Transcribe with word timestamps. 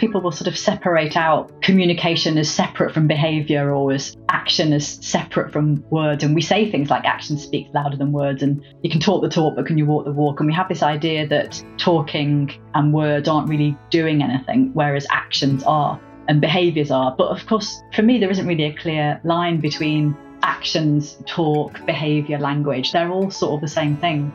people 0.00 0.20
will 0.22 0.32
sort 0.32 0.48
of 0.48 0.56
separate 0.58 1.16
out 1.16 1.62
communication 1.62 2.38
as 2.38 2.50
separate 2.50 2.92
from 2.92 3.06
behavior 3.06 3.72
or 3.72 3.92
as 3.92 4.16
action 4.30 4.72
as 4.72 4.88
separate 4.88 5.52
from 5.52 5.84
words. 5.90 6.24
And 6.24 6.34
we 6.34 6.40
say 6.40 6.70
things 6.70 6.88
like 6.88 7.04
action 7.04 7.36
speaks 7.38 7.70
louder 7.74 7.96
than 7.96 8.10
words, 8.10 8.42
and 8.42 8.64
you 8.82 8.90
can 8.90 9.00
talk 9.00 9.22
the 9.22 9.28
talk, 9.28 9.54
but 9.54 9.66
can 9.66 9.76
you 9.76 9.84
walk 9.84 10.06
the 10.06 10.12
walk? 10.12 10.40
And 10.40 10.46
we 10.46 10.54
have 10.54 10.68
this 10.68 10.82
idea 10.82 11.28
that 11.28 11.62
talking 11.76 12.50
and 12.74 12.92
words 12.92 13.28
aren't 13.28 13.48
really 13.48 13.76
doing 13.90 14.22
anything, 14.22 14.70
whereas 14.72 15.06
actions 15.10 15.62
are 15.64 16.00
and 16.28 16.40
behaviors 16.40 16.90
are. 16.90 17.14
But 17.16 17.28
of 17.28 17.46
course, 17.46 17.82
for 17.94 18.02
me, 18.02 18.18
there 18.18 18.30
isn't 18.30 18.46
really 18.46 18.64
a 18.64 18.74
clear 18.74 19.20
line 19.24 19.60
between 19.60 20.16
actions, 20.42 21.18
talk, 21.26 21.84
behavior, 21.84 22.38
language. 22.38 22.92
They're 22.92 23.10
all 23.10 23.30
sort 23.30 23.54
of 23.54 23.60
the 23.60 23.68
same 23.68 23.96
thing. 23.98 24.32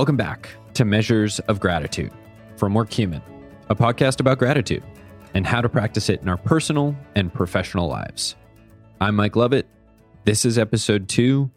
Welcome 0.00 0.16
back 0.16 0.48
to 0.72 0.86
Measures 0.86 1.40
of 1.40 1.60
Gratitude 1.60 2.10
from 2.56 2.72
Workhuman, 2.72 3.20
a 3.68 3.74
podcast 3.74 4.18
about 4.18 4.38
gratitude 4.38 4.82
and 5.34 5.46
how 5.46 5.60
to 5.60 5.68
practice 5.68 6.08
it 6.08 6.22
in 6.22 6.28
our 6.30 6.38
personal 6.38 6.96
and 7.16 7.30
professional 7.30 7.86
lives. 7.86 8.34
I'm 8.98 9.14
Mike 9.14 9.36
Lovett. 9.36 9.68
This 10.24 10.46
is 10.46 10.56
episode 10.56 11.06
two 11.10 11.50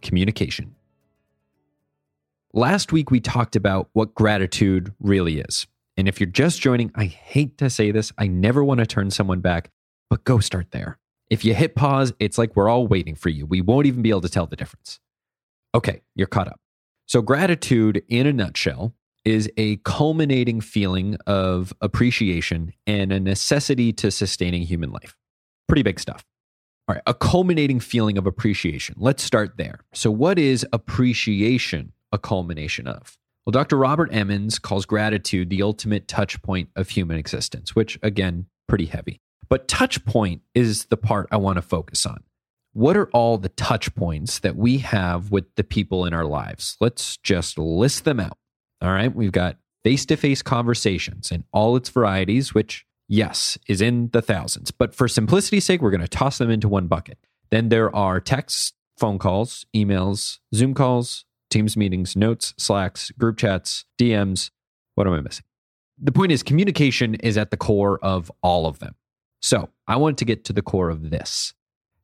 Communication. 0.00 0.74
Last 2.54 2.92
week, 2.92 3.10
we 3.10 3.20
talked 3.20 3.56
about 3.56 3.90
what 3.92 4.14
gratitude 4.14 4.94
really 4.98 5.40
is. 5.40 5.66
And 5.98 6.08
if 6.08 6.18
you're 6.18 6.30
just 6.30 6.62
joining, 6.62 6.92
I 6.94 7.04
hate 7.04 7.58
to 7.58 7.68
say 7.68 7.90
this, 7.90 8.10
I 8.16 8.26
never 8.26 8.64
want 8.64 8.80
to 8.80 8.86
turn 8.86 9.10
someone 9.10 9.40
back, 9.40 9.70
but 10.08 10.24
go 10.24 10.38
start 10.38 10.70
there. 10.70 10.98
If 11.28 11.44
you 11.44 11.52
hit 11.52 11.74
pause, 11.74 12.14
it's 12.18 12.38
like 12.38 12.56
we're 12.56 12.70
all 12.70 12.86
waiting 12.86 13.16
for 13.16 13.28
you. 13.28 13.44
We 13.44 13.60
won't 13.60 13.84
even 13.84 14.00
be 14.00 14.08
able 14.08 14.22
to 14.22 14.30
tell 14.30 14.46
the 14.46 14.56
difference. 14.56 14.98
Okay, 15.74 16.00
you're 16.14 16.26
caught 16.26 16.48
up. 16.48 16.58
So, 17.06 17.22
gratitude 17.22 18.02
in 18.08 18.26
a 18.26 18.32
nutshell 18.32 18.94
is 19.24 19.50
a 19.56 19.76
culminating 19.78 20.60
feeling 20.60 21.16
of 21.26 21.72
appreciation 21.80 22.72
and 22.86 23.12
a 23.12 23.20
necessity 23.20 23.92
to 23.92 24.10
sustaining 24.10 24.62
human 24.62 24.90
life. 24.90 25.16
Pretty 25.68 25.82
big 25.82 26.00
stuff. 26.00 26.24
All 26.88 26.96
right, 26.96 27.02
a 27.06 27.14
culminating 27.14 27.78
feeling 27.78 28.18
of 28.18 28.26
appreciation. 28.26 28.96
Let's 28.98 29.22
start 29.22 29.56
there. 29.56 29.80
So, 29.94 30.10
what 30.10 30.38
is 30.38 30.66
appreciation 30.72 31.92
a 32.10 32.18
culmination 32.18 32.86
of? 32.86 33.16
Well, 33.46 33.52
Dr. 33.52 33.76
Robert 33.76 34.12
Emmons 34.12 34.58
calls 34.58 34.86
gratitude 34.86 35.50
the 35.50 35.62
ultimate 35.62 36.06
touch 36.06 36.40
point 36.42 36.70
of 36.76 36.88
human 36.88 37.16
existence, 37.16 37.74
which, 37.74 37.98
again, 38.02 38.46
pretty 38.68 38.86
heavy. 38.86 39.20
But 39.48 39.68
touch 39.68 40.04
point 40.04 40.42
is 40.54 40.86
the 40.86 40.96
part 40.96 41.28
I 41.30 41.36
want 41.36 41.56
to 41.56 41.62
focus 41.62 42.06
on 42.06 42.22
what 42.72 42.96
are 42.96 43.08
all 43.08 43.38
the 43.38 43.50
touch 43.50 43.94
points 43.94 44.38
that 44.40 44.56
we 44.56 44.78
have 44.78 45.30
with 45.30 45.54
the 45.56 45.64
people 45.64 46.04
in 46.06 46.14
our 46.14 46.24
lives? 46.24 46.76
Let's 46.80 47.16
just 47.18 47.58
list 47.58 48.04
them 48.04 48.20
out. 48.20 48.38
All 48.80 48.92
right. 48.92 49.14
We've 49.14 49.32
got 49.32 49.58
face 49.84 50.06
to 50.06 50.16
face 50.16 50.42
conversations 50.42 51.30
in 51.30 51.44
all 51.52 51.76
its 51.76 51.88
varieties, 51.88 52.54
which, 52.54 52.86
yes, 53.08 53.58
is 53.68 53.80
in 53.80 54.08
the 54.12 54.22
thousands. 54.22 54.70
But 54.70 54.94
for 54.94 55.06
simplicity's 55.06 55.64
sake, 55.64 55.82
we're 55.82 55.90
going 55.90 56.00
to 56.00 56.08
toss 56.08 56.38
them 56.38 56.50
into 56.50 56.68
one 56.68 56.86
bucket. 56.86 57.18
Then 57.50 57.68
there 57.68 57.94
are 57.94 58.20
texts, 58.20 58.72
phone 58.98 59.18
calls, 59.18 59.66
emails, 59.74 60.38
Zoom 60.54 60.74
calls, 60.74 61.24
Teams 61.52 61.76
meetings, 61.76 62.16
notes, 62.16 62.54
Slacks, 62.56 63.10
group 63.10 63.36
chats, 63.36 63.84
DMs. 64.00 64.50
What 64.94 65.06
am 65.06 65.12
I 65.12 65.20
missing? 65.20 65.44
The 66.02 66.10
point 66.10 66.32
is, 66.32 66.42
communication 66.42 67.14
is 67.16 67.36
at 67.36 67.50
the 67.50 67.58
core 67.58 67.98
of 68.02 68.32
all 68.42 68.66
of 68.66 68.78
them. 68.78 68.94
So 69.42 69.68
I 69.86 69.96
want 69.96 70.16
to 70.18 70.24
get 70.24 70.46
to 70.46 70.54
the 70.54 70.62
core 70.62 70.88
of 70.88 71.10
this. 71.10 71.52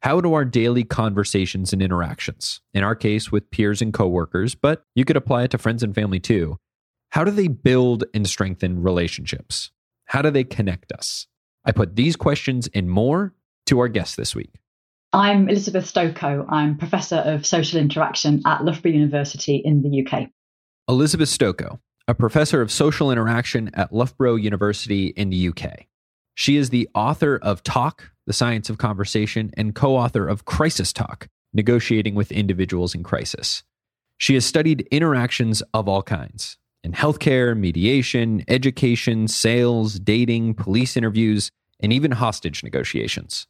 How 0.03 0.21
do 0.21 0.35
our 0.35 0.45
daily 0.45 0.85
conversations 0.85 1.73
and 1.73 1.83
interactions, 1.83 2.61
in 2.73 2.85
our 2.85 2.95
case 2.95 3.33
with 3.33 3.51
peers 3.51 3.83
and 3.83 3.93
coworkers, 3.93 4.55
but 4.55 4.85
you 4.95 5.05
could 5.05 5.17
apply 5.17 5.43
it 5.43 5.51
to 5.51 5.59
friends 5.59 5.83
and 5.83 5.93
family 5.95 6.21
too, 6.21 6.57
how 7.11 7.25
do 7.25 7.33
they 7.33 7.49
build 7.49 8.05
and 8.15 8.29
strengthen 8.29 8.83
relationships? 8.83 9.73
How 10.05 10.23
do 10.23 10.31
they 10.31 10.45
connect 10.45 10.93
us? 10.93 11.27
I 11.65 11.73
put 11.73 11.97
these 11.97 12.15
questions 12.15 12.69
and 12.75 12.89
more 12.89 13.35
to 13.67 13.81
our 13.81 13.89
guest 13.89 14.17
this 14.17 14.37
week. 14.37 14.55
I'm 15.13 15.49
Elizabeth 15.49 15.93
Stokoe. 15.93 16.47
I'm 16.49 16.77
Professor 16.77 17.17
of 17.17 17.45
Social 17.45 17.81
Interaction 17.81 18.43
at 18.47 18.65
Loughborough 18.65 18.93
University 18.93 19.57
in 19.57 19.83
the 19.83 20.07
UK. 20.07 20.29
Elizabeth 20.89 21.29
Stokoe, 21.29 21.81
a 22.07 22.15
Professor 22.15 22.63
of 22.63 22.71
Social 22.71 23.11
Interaction 23.11 23.71
at 23.75 23.93
Loughborough 23.93 24.37
University 24.37 25.09
in 25.09 25.31
the 25.31 25.49
UK. 25.49 25.87
She 26.35 26.57
is 26.57 26.71
the 26.71 26.89
author 26.95 27.37
of 27.43 27.65
Talk, 27.65 28.13
The 28.29 28.35
Science 28.35 28.69
of 28.69 28.77
Conversation, 28.77 29.51
and 29.57 29.75
co 29.75 29.97
author 29.97 30.29
of 30.29 30.45
Crisis 30.45 30.93
Talk, 30.93 31.29
Negotiating 31.55 32.15
with 32.15 32.31
Individuals 32.31 32.95
in 32.95 33.03
Crisis. 33.03 33.63
She 34.19 34.35
has 34.35 34.45
studied 34.45 34.87
interactions 34.91 35.63
of 35.73 35.89
all 35.89 36.03
kinds 36.03 36.59
in 36.85 36.93
healthcare, 36.93 37.59
mediation, 37.59 38.45
education, 38.47 39.29
sales, 39.29 39.99
dating, 39.99 40.55
police 40.55 40.95
interviews, 40.95 41.51
and 41.81 41.91
even 41.91 42.11
hostage 42.11 42.63
negotiations. 42.63 43.47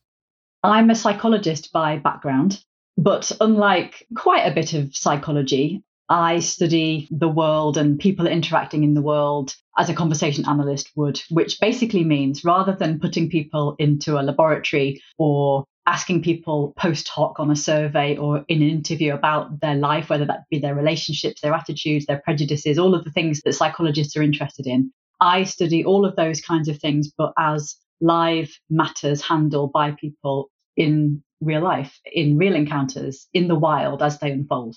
I'm 0.63 0.91
a 0.91 0.95
psychologist 0.95 1.73
by 1.73 1.99
background, 1.99 2.65
but 2.97 3.33
unlike 3.41 4.07
quite 4.17 4.47
a 4.47 4.55
bit 4.55 4.75
of 4.75 4.95
psychology, 4.95 5.83
I 6.09 6.39
study 6.41 7.07
the 7.11 7.29
world 7.29 7.77
and 7.77 7.99
people 7.99 8.27
interacting 8.27 8.83
in 8.83 8.95
the 8.95 9.03
world 9.03 9.55
as 9.77 9.91
a 9.91 9.95
conversation 9.95 10.47
analyst 10.47 10.91
would, 10.97 11.21
which 11.29 11.61
basically 11.61 12.03
means 12.03 12.45
rather 12.45 12.75
than 12.75 12.99
putting 12.99 13.29
people 13.29 13.77
into 13.79 14.19
a 14.19 14.23
laboratory 14.23 15.03
or 15.19 15.65
asking 15.87 16.23
people 16.23 16.75
post 16.79 17.09
hoc 17.09 17.39
on 17.39 17.51
a 17.51 17.57
survey 17.57 18.17
or 18.17 18.45
in 18.49 18.63
an 18.63 18.69
interview 18.69 19.15
about 19.15 19.61
their 19.61 19.75
life, 19.75 20.09
whether 20.09 20.25
that 20.25 20.45
be 20.51 20.59
their 20.59 20.75
relationships, 20.75 21.41
their 21.41 21.55
attitudes, 21.55 22.07
their 22.07 22.21
prejudices, 22.25 22.79
all 22.79 22.95
of 22.95 23.05
the 23.05 23.11
things 23.11 23.41
that 23.43 23.55
psychologists 23.55 24.17
are 24.17 24.23
interested 24.23 24.67
in. 24.67 24.91
I 25.21 25.45
study 25.45 25.85
all 25.85 26.05
of 26.05 26.17
those 26.17 26.41
kinds 26.41 26.69
of 26.69 26.79
things, 26.79 27.11
but 27.17 27.33
as 27.39 27.77
live 28.01 28.51
matters 28.71 29.21
handled 29.23 29.73
by 29.73 29.93
people 29.93 30.51
in 30.77 31.23
real 31.41 31.63
life, 31.63 31.99
in 32.13 32.39
real 32.39 32.55
encounters, 32.55 33.27
in 33.33 33.49
the 33.49 33.59
wild 33.59 34.03
as 34.03 34.19
they 34.19 34.31
unfold. 34.31 34.77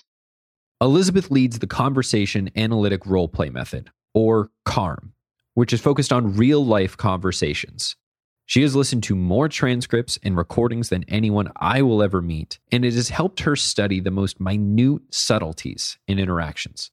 Elizabeth 0.82 1.30
leads 1.30 1.60
the 1.60 1.68
Conversation 1.68 2.50
Analytic 2.56 3.06
Role 3.06 3.28
Play 3.28 3.50
Method, 3.50 3.90
or 4.14 4.50
CARM, 4.64 5.12
which 5.54 5.72
is 5.72 5.80
focused 5.80 6.12
on 6.12 6.34
real 6.34 6.66
life 6.66 6.96
conversations. 6.96 7.94
She 8.46 8.62
has 8.62 8.74
listened 8.74 9.04
to 9.04 9.14
more 9.14 9.48
transcripts 9.48 10.18
and 10.24 10.36
recordings 10.36 10.88
than 10.88 11.04
anyone 11.06 11.52
I 11.54 11.82
will 11.82 12.02
ever 12.02 12.20
meet, 12.20 12.58
and 12.72 12.84
it 12.84 12.94
has 12.94 13.10
helped 13.10 13.42
her 13.42 13.54
study 13.54 14.00
the 14.00 14.10
most 14.10 14.40
minute 14.40 15.02
subtleties 15.12 15.98
in 16.08 16.18
interactions. 16.18 16.90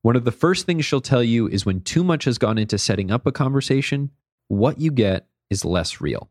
One 0.00 0.16
of 0.16 0.24
the 0.24 0.32
first 0.32 0.64
things 0.64 0.86
she'll 0.86 1.02
tell 1.02 1.22
you 1.22 1.48
is 1.48 1.66
when 1.66 1.82
too 1.82 2.04
much 2.04 2.24
has 2.24 2.38
gone 2.38 2.56
into 2.56 2.78
setting 2.78 3.10
up 3.10 3.26
a 3.26 3.32
conversation, 3.32 4.10
what 4.48 4.80
you 4.80 4.90
get 4.90 5.26
is 5.50 5.66
less 5.66 6.00
real. 6.00 6.30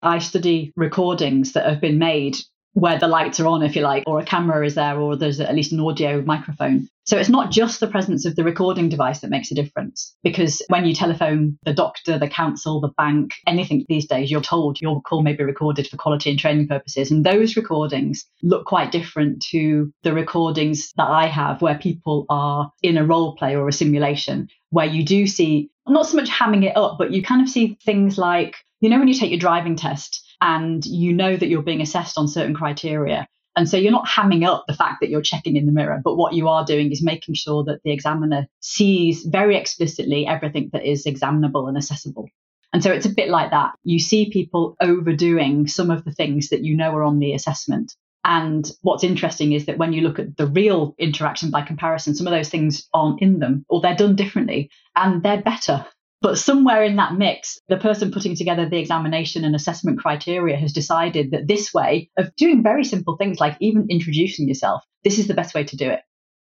I 0.00 0.18
study 0.18 0.72
recordings 0.76 1.52
that 1.52 1.68
have 1.68 1.82
been 1.82 1.98
made 1.98 2.38
where 2.78 2.98
the 2.98 3.08
lights 3.08 3.40
are 3.40 3.46
on, 3.46 3.62
if 3.62 3.74
you 3.74 3.82
like, 3.82 4.04
or 4.06 4.20
a 4.20 4.24
camera 4.24 4.64
is 4.64 4.76
there, 4.76 4.98
or 4.98 5.16
there's 5.16 5.40
at 5.40 5.54
least 5.54 5.72
an 5.72 5.80
audio 5.80 6.22
microphone. 6.22 6.88
So 7.06 7.16
it's 7.16 7.28
not 7.28 7.50
just 7.50 7.80
the 7.80 7.88
presence 7.88 8.24
of 8.24 8.36
the 8.36 8.44
recording 8.44 8.88
device 8.88 9.20
that 9.20 9.30
makes 9.30 9.50
a 9.50 9.54
difference. 9.54 10.14
Because 10.22 10.62
when 10.68 10.84
you 10.84 10.94
telephone 10.94 11.58
the 11.64 11.72
doctor, 11.72 12.18
the 12.18 12.28
council, 12.28 12.80
the 12.80 12.92
bank, 12.96 13.32
anything 13.46 13.84
these 13.88 14.06
days, 14.06 14.30
you're 14.30 14.42
told 14.42 14.80
your 14.80 15.00
call 15.02 15.22
may 15.22 15.32
be 15.32 15.42
recorded 15.42 15.88
for 15.88 15.96
quality 15.96 16.30
and 16.30 16.38
training 16.38 16.68
purposes. 16.68 17.10
And 17.10 17.24
those 17.24 17.56
recordings 17.56 18.26
look 18.42 18.66
quite 18.66 18.92
different 18.92 19.42
to 19.50 19.90
the 20.02 20.12
recordings 20.12 20.92
that 20.96 21.08
I 21.08 21.26
have 21.26 21.62
where 21.62 21.78
people 21.78 22.26
are 22.28 22.70
in 22.82 22.98
a 22.98 23.04
role 23.04 23.34
play 23.34 23.56
or 23.56 23.66
a 23.66 23.72
simulation, 23.72 24.48
where 24.70 24.86
you 24.86 25.02
do 25.02 25.26
see 25.26 25.70
not 25.88 26.06
so 26.06 26.16
much 26.16 26.28
hamming 26.28 26.64
it 26.64 26.76
up, 26.76 26.98
but 26.98 27.10
you 27.10 27.22
kind 27.22 27.40
of 27.40 27.48
see 27.48 27.78
things 27.84 28.18
like, 28.18 28.56
you 28.80 28.90
know, 28.90 28.98
when 28.98 29.08
you 29.08 29.14
take 29.14 29.30
your 29.30 29.40
driving 29.40 29.74
test 29.74 30.27
and 30.40 30.84
you 30.84 31.12
know 31.12 31.36
that 31.36 31.48
you're 31.48 31.62
being 31.62 31.80
assessed 31.80 32.18
on 32.18 32.28
certain 32.28 32.54
criteria. 32.54 33.26
And 33.56 33.68
so 33.68 33.76
you're 33.76 33.92
not 33.92 34.06
hamming 34.06 34.46
up 34.46 34.64
the 34.68 34.74
fact 34.74 34.98
that 35.00 35.10
you're 35.10 35.20
checking 35.20 35.56
in 35.56 35.66
the 35.66 35.72
mirror, 35.72 36.00
but 36.04 36.16
what 36.16 36.34
you 36.34 36.48
are 36.48 36.64
doing 36.64 36.92
is 36.92 37.02
making 37.02 37.34
sure 37.34 37.64
that 37.64 37.80
the 37.82 37.90
examiner 37.90 38.46
sees 38.60 39.24
very 39.24 39.56
explicitly 39.56 40.26
everything 40.26 40.70
that 40.72 40.88
is 40.88 41.06
examinable 41.06 41.66
and 41.66 41.76
accessible. 41.76 42.28
And 42.72 42.82
so 42.82 42.92
it's 42.92 43.06
a 43.06 43.14
bit 43.14 43.30
like 43.30 43.50
that. 43.50 43.72
You 43.82 43.98
see 43.98 44.30
people 44.30 44.76
overdoing 44.80 45.66
some 45.66 45.90
of 45.90 46.04
the 46.04 46.12
things 46.12 46.50
that 46.50 46.64
you 46.64 46.76
know 46.76 46.94
are 46.94 47.02
on 47.02 47.18
the 47.18 47.32
assessment. 47.32 47.94
And 48.24 48.70
what's 48.82 49.04
interesting 49.04 49.52
is 49.52 49.66
that 49.66 49.78
when 49.78 49.92
you 49.92 50.02
look 50.02 50.18
at 50.18 50.36
the 50.36 50.46
real 50.46 50.94
interaction 50.98 51.50
by 51.50 51.62
comparison, 51.62 52.14
some 52.14 52.26
of 52.26 52.32
those 52.32 52.50
things 52.50 52.86
aren't 52.92 53.22
in 53.22 53.38
them 53.38 53.64
or 53.68 53.80
they're 53.80 53.96
done 53.96 54.16
differently 54.16 54.70
and 54.94 55.22
they're 55.22 55.42
better. 55.42 55.86
But 56.20 56.38
somewhere 56.38 56.82
in 56.82 56.96
that 56.96 57.14
mix, 57.14 57.58
the 57.68 57.76
person 57.76 58.10
putting 58.10 58.34
together 58.34 58.68
the 58.68 58.78
examination 58.78 59.44
and 59.44 59.54
assessment 59.54 60.00
criteria 60.00 60.56
has 60.56 60.72
decided 60.72 61.30
that 61.30 61.46
this 61.46 61.72
way 61.72 62.10
of 62.18 62.34
doing 62.36 62.62
very 62.62 62.84
simple 62.84 63.16
things 63.16 63.38
like 63.38 63.56
even 63.60 63.86
introducing 63.88 64.48
yourself, 64.48 64.82
this 65.04 65.18
is 65.18 65.28
the 65.28 65.34
best 65.34 65.54
way 65.54 65.62
to 65.64 65.76
do 65.76 65.88
it. 65.88 66.00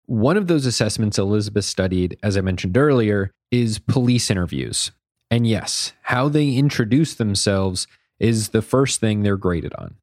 One 0.06 0.36
of 0.36 0.48
those 0.48 0.66
assessments 0.66 1.18
Elizabeth 1.18 1.64
studied, 1.64 2.18
as 2.22 2.36
I 2.36 2.42
mentioned 2.42 2.76
earlier, 2.76 3.30
is 3.50 3.78
police 3.78 4.30
interviews. 4.30 4.90
And 5.30 5.46
yes, 5.46 5.94
how 6.02 6.28
they 6.28 6.50
introduce 6.50 7.14
themselves 7.14 7.86
is 8.20 8.50
the 8.50 8.62
first 8.62 9.00
thing 9.00 9.22
they're 9.22 9.38
graded 9.38 9.72
on. 9.74 9.96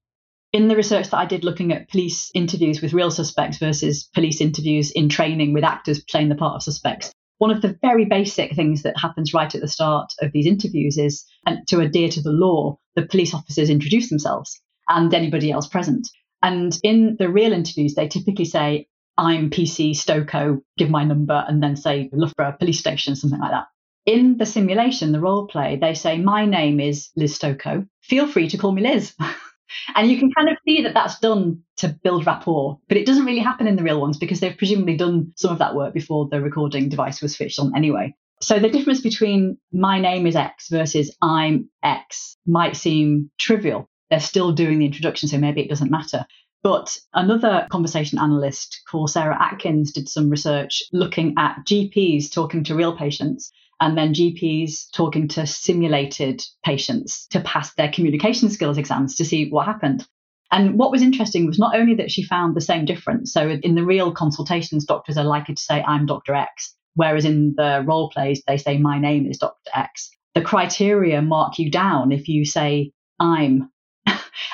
In 0.54 0.68
the 0.68 0.76
research 0.76 1.12
that 1.12 1.18
I 1.18 1.26
did 1.26 1.44
looking 1.44 1.72
at 1.72 1.88
police 1.90 2.32
interviews 2.34 2.82
with 2.82 2.94
real 2.94 3.12
suspects 3.12 3.58
versus 3.58 4.10
police 4.14 4.42
interviews 4.42 4.92
in 4.92 5.08
training 5.08 5.54
with 5.54 5.64
actors 5.64 6.04
playing 6.04 6.30
the 6.30 6.36
part 6.36 6.56
of 6.56 6.64
suspects, 6.64 7.12
one 7.42 7.50
of 7.50 7.64
the 7.64 7.76
very 7.82 8.06
basic 8.06 8.54
things 8.54 8.84
that 8.84 8.96
happens 8.96 9.34
right 9.34 9.56
at 9.56 9.62
the 9.62 9.68
start 9.68 10.14
of 10.22 10.32
these 10.32 10.46
interviews 10.46 11.00
is 11.00 11.26
and 11.48 11.68
to 11.68 11.80
adhere 11.80 12.08
to 12.08 12.22
the 12.22 12.30
law, 12.30 12.78
the 12.96 13.02
police 13.02 13.34
officers 13.34 13.68
introduce 13.68 14.10
themselves 14.10 14.62
and 14.88 15.12
anybody 15.12 15.52
else 15.52 15.68
present. 15.68 16.08
And 16.44 16.78
in 16.84 17.16
the 17.18 17.30
real 17.30 17.52
interviews, 17.52 17.96
they 17.96 18.08
typically 18.08 18.46
say, 18.46 18.86
I'm 19.18 19.50
PC 19.50 19.96
Stokoe, 19.96 20.62
give 20.78 20.92
my 20.92 21.04
number, 21.04 21.44
and 21.48 21.64
then 21.64 21.76
say 21.76 22.12
Loughborough 22.14 22.58
Police 22.60 22.78
Station, 22.78 23.16
something 23.16 23.40
like 23.40 23.50
that. 23.50 23.66
In 24.06 24.38
the 24.38 24.46
simulation, 24.46 25.12
the 25.12 25.20
role 25.20 25.48
play, 25.48 25.80
they 25.82 25.96
say, 25.96 26.20
My 26.20 26.46
name 26.46 26.80
is 26.80 27.10
Liz 27.16 27.40
Stokoe. 27.40 27.88
Feel 28.04 28.28
free 28.28 28.50
to 28.50 28.58
call 28.60 28.72
me 28.72 28.84
Liz. 28.84 29.16
and 29.96 30.10
you 30.10 30.18
can 30.18 30.32
kind 30.32 30.50
of 30.50 30.58
see 30.66 30.84
that 30.84 30.94
that's 30.94 31.20
done 31.20 31.62
to 31.78 31.90
build 32.04 32.26
rapport, 32.26 32.80
but 32.88 32.98
it 32.98 33.06
doesn't 33.06 33.26
really 33.26 33.40
happen 33.40 33.68
in 33.68 33.76
the 33.76 33.84
real 33.84 34.02
ones 34.02 34.18
because 34.18 34.40
they've 34.40 34.58
presumably 34.58 34.98
done 34.98 35.34
some 35.36 35.52
of 35.52 35.60
that 35.60 35.76
work 35.76 35.94
before 35.94 36.28
the 36.30 36.42
recording 36.42 36.90
device 36.90 37.22
was 37.22 37.36
switched 37.36 37.60
on 37.60 37.76
anyway. 37.76 38.14
So 38.42 38.58
the 38.58 38.70
difference 38.70 39.02
between 39.02 39.58
my 39.72 40.00
name 40.00 40.26
is 40.26 40.36
X 40.36 40.70
versus 40.70 41.16
I'm 41.22 41.70
X 41.84 42.38
might 42.48 42.76
seem 42.76 43.30
trivial. 43.40 43.88
They're 44.10 44.20
still 44.20 44.52
doing 44.52 44.80
the 44.80 44.86
introduction, 44.86 45.30
so 45.30 45.38
maybe 45.38 45.62
it 45.62 45.70
doesn't 45.70 45.92
matter. 45.92 46.26
But 46.64 46.96
another 47.14 47.68
conversation 47.72 48.20
analyst 48.20 48.82
called 48.90 49.10
Sarah 49.10 49.38
Atkins 49.42 49.92
did 49.92 50.08
some 50.08 50.30
research 50.30 50.84
looking 50.94 51.34
at 51.38 51.66
GPs 51.66 52.32
talking 52.32 52.64
to 52.66 52.76
real 52.76 52.96
patients 52.96 53.52
and 53.80 53.98
then 53.98 54.14
GPs 54.14 54.92
talking 54.94 55.28
to 55.30 55.48
simulated 55.48 56.44
patients 56.64 57.26
to 57.28 57.40
pass 57.42 57.74
their 57.74 57.92
communication 57.92 58.50
skills 58.52 58.78
exams 58.78 59.16
to 59.16 59.26
see 59.26 59.50
what 59.50 59.66
happened. 59.66 60.08
And 60.52 60.78
what 60.78 60.92
was 60.92 61.02
interesting 61.02 61.48
was 61.48 61.58
not 61.58 61.76
only 61.76 61.96
that 61.96 62.12
she 62.12 62.22
found 62.22 62.56
the 62.56 62.62
same 62.62 62.86
difference. 62.86 63.34
So 63.34 63.50
in 63.50 63.74
the 63.74 63.86
real 63.86 64.12
consultations, 64.12 64.86
doctors 64.86 65.18
are 65.18 65.24
likely 65.24 65.56
to 65.56 65.62
say, 65.62 65.82
I'm 65.82 66.06
Dr. 66.06 66.36
X, 66.36 66.76
whereas 66.94 67.26
in 67.26 67.56
the 67.56 67.84
role 67.88 68.12
plays, 68.12 68.44
they 68.46 68.58
say, 68.58 68.78
My 68.78 69.00
name 69.00 69.26
is 69.26 69.40
Dr. 69.40 69.72
X. 69.74 70.12
The 70.36 70.42
criteria 70.42 71.22
mark 71.22 71.58
you 71.58 71.72
down 71.72 72.12
if 72.12 72.28
you 72.28 72.46
say, 72.46 72.92
I'm 73.20 73.71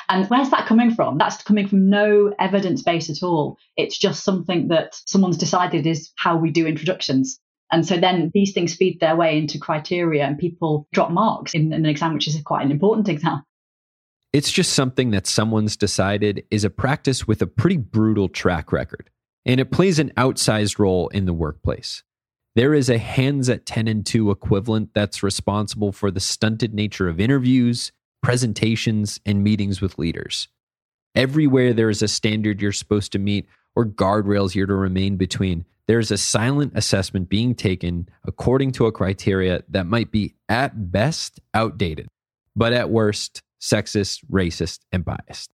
and 0.08 0.26
where's 0.26 0.50
that 0.50 0.66
coming 0.66 0.94
from? 0.94 1.18
That's 1.18 1.42
coming 1.42 1.68
from 1.68 1.90
no 1.90 2.34
evidence 2.38 2.82
base 2.82 3.10
at 3.10 3.22
all. 3.22 3.58
It's 3.76 3.98
just 3.98 4.24
something 4.24 4.68
that 4.68 5.00
someone's 5.06 5.38
decided 5.38 5.86
is 5.86 6.10
how 6.16 6.36
we 6.36 6.50
do 6.50 6.66
introductions. 6.66 7.38
And 7.70 7.86
so 7.86 7.98
then 7.98 8.30
these 8.32 8.52
things 8.52 8.74
feed 8.74 8.98
their 9.00 9.16
way 9.16 9.36
into 9.38 9.58
criteria 9.58 10.24
and 10.24 10.38
people 10.38 10.88
drop 10.92 11.10
marks 11.10 11.54
in 11.54 11.72
an 11.72 11.84
exam, 11.84 12.14
which 12.14 12.28
is 12.28 12.40
quite 12.42 12.64
an 12.64 12.70
important 12.70 13.08
exam. 13.08 13.42
It's 14.32 14.52
just 14.52 14.74
something 14.74 15.10
that 15.12 15.26
someone's 15.26 15.76
decided 15.76 16.44
is 16.50 16.64
a 16.64 16.70
practice 16.70 17.26
with 17.26 17.40
a 17.40 17.46
pretty 17.46 17.78
brutal 17.78 18.28
track 18.28 18.72
record, 18.72 19.10
and 19.46 19.58
it 19.58 19.70
plays 19.70 19.98
an 19.98 20.12
outsized 20.16 20.78
role 20.78 21.08
in 21.08 21.24
the 21.24 21.32
workplace. 21.32 22.02
There 22.54 22.74
is 22.74 22.90
a 22.90 22.98
hands 22.98 23.48
at 23.48 23.66
10 23.66 23.88
and 23.88 24.04
2 24.04 24.30
equivalent 24.30 24.90
that's 24.92 25.22
responsible 25.22 25.92
for 25.92 26.10
the 26.10 26.20
stunted 26.20 26.74
nature 26.74 27.08
of 27.08 27.20
interviews, 27.20 27.92
presentations, 28.22 29.20
and 29.24 29.44
meetings 29.44 29.80
with 29.80 29.98
leaders. 29.98 30.48
Everywhere 31.14 31.72
there 31.72 31.90
is 31.90 32.02
a 32.02 32.08
standard 32.08 32.60
you're 32.60 32.72
supposed 32.72 33.12
to 33.12 33.18
meet 33.18 33.46
or 33.74 33.86
guardrails 33.86 34.54
you're 34.54 34.66
to 34.66 34.74
remain 34.74 35.16
between, 35.16 35.64
there 35.86 35.98
is 35.98 36.10
a 36.10 36.18
silent 36.18 36.72
assessment 36.76 37.28
being 37.28 37.54
taken 37.54 38.08
according 38.26 38.72
to 38.72 38.86
a 38.86 38.92
criteria 38.92 39.62
that 39.68 39.86
might 39.86 40.10
be 40.10 40.34
at 40.48 40.92
best 40.92 41.40
outdated, 41.54 42.08
but 42.54 42.72
at 42.72 42.90
worst 42.90 43.40
sexist, 43.60 44.24
racist, 44.30 44.80
and 44.92 45.04
biased. 45.04 45.50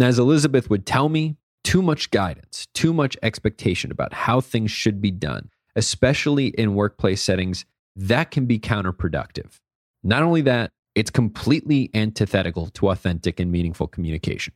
As 0.00 0.18
Elizabeth 0.18 0.68
would 0.70 0.86
tell 0.86 1.08
me, 1.08 1.36
too 1.64 1.82
much 1.82 2.10
guidance, 2.10 2.66
too 2.74 2.92
much 2.92 3.16
expectation 3.22 3.90
about 3.90 4.12
how 4.12 4.40
things 4.40 4.70
should 4.70 5.00
be 5.00 5.10
done, 5.10 5.50
especially 5.76 6.48
in 6.48 6.74
workplace 6.74 7.22
settings, 7.22 7.64
that 7.96 8.30
can 8.30 8.46
be 8.46 8.58
counterproductive. 8.58 9.58
Not 10.02 10.22
only 10.22 10.42
that, 10.42 10.72
it's 10.94 11.10
completely 11.10 11.90
antithetical 11.94 12.68
to 12.68 12.90
authentic 12.90 13.40
and 13.40 13.50
meaningful 13.50 13.86
communication. 13.86 14.54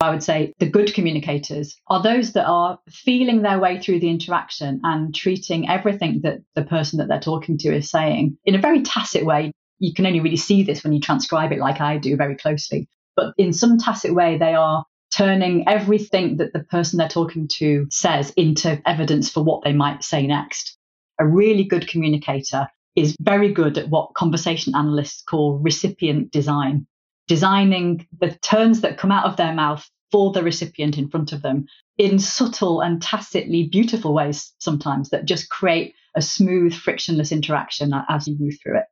I 0.00 0.10
would 0.10 0.22
say 0.22 0.52
the 0.58 0.68
good 0.68 0.92
communicators 0.94 1.76
are 1.86 2.02
those 2.02 2.32
that 2.32 2.46
are 2.46 2.80
feeling 2.88 3.42
their 3.42 3.60
way 3.60 3.80
through 3.80 4.00
the 4.00 4.10
interaction 4.10 4.80
and 4.82 5.14
treating 5.14 5.68
everything 5.68 6.22
that 6.24 6.40
the 6.56 6.64
person 6.64 6.98
that 6.98 7.06
they're 7.06 7.20
talking 7.20 7.56
to 7.58 7.74
is 7.74 7.88
saying 7.88 8.36
in 8.44 8.56
a 8.56 8.60
very 8.60 8.82
tacit 8.82 9.24
way. 9.24 9.52
You 9.78 9.94
can 9.94 10.06
only 10.06 10.20
really 10.20 10.36
see 10.36 10.64
this 10.64 10.82
when 10.82 10.92
you 10.92 11.00
transcribe 11.00 11.52
it 11.52 11.60
like 11.60 11.80
I 11.80 11.98
do 11.98 12.16
very 12.16 12.34
closely. 12.36 12.88
But 13.14 13.34
in 13.38 13.52
some 13.52 13.78
tacit 13.78 14.12
way, 14.12 14.38
they 14.38 14.54
are 14.54 14.84
turning 15.14 15.68
everything 15.68 16.38
that 16.38 16.52
the 16.52 16.64
person 16.64 16.98
they're 16.98 17.08
talking 17.08 17.46
to 17.58 17.86
says 17.90 18.30
into 18.36 18.82
evidence 18.84 19.30
for 19.30 19.44
what 19.44 19.62
they 19.62 19.72
might 19.72 20.02
say 20.02 20.26
next. 20.26 20.76
A 21.20 21.26
really 21.26 21.64
good 21.64 21.86
communicator 21.86 22.66
is 22.96 23.16
very 23.20 23.52
good 23.52 23.78
at 23.78 23.88
what 23.88 24.14
conversation 24.14 24.74
analysts 24.74 25.22
call 25.22 25.58
recipient 25.58 26.30
design, 26.30 26.86
designing 27.28 28.06
the 28.20 28.30
turns 28.42 28.80
that 28.82 28.98
come 28.98 29.12
out 29.12 29.24
of 29.24 29.36
their 29.36 29.54
mouth 29.54 29.88
for 30.10 30.30
the 30.32 30.42
recipient 30.42 30.98
in 30.98 31.08
front 31.08 31.32
of 31.32 31.42
them 31.42 31.66
in 31.96 32.18
subtle 32.18 32.80
and 32.80 33.00
tacitly 33.00 33.68
beautiful 33.68 34.12
ways 34.12 34.52
sometimes 34.58 35.10
that 35.10 35.24
just 35.24 35.48
create 35.48 35.94
a 36.14 36.22
smooth, 36.22 36.74
frictionless 36.74 37.32
interaction 37.32 37.94
as 38.08 38.28
you 38.28 38.36
move 38.38 38.54
through 38.62 38.76
it. 38.78 38.84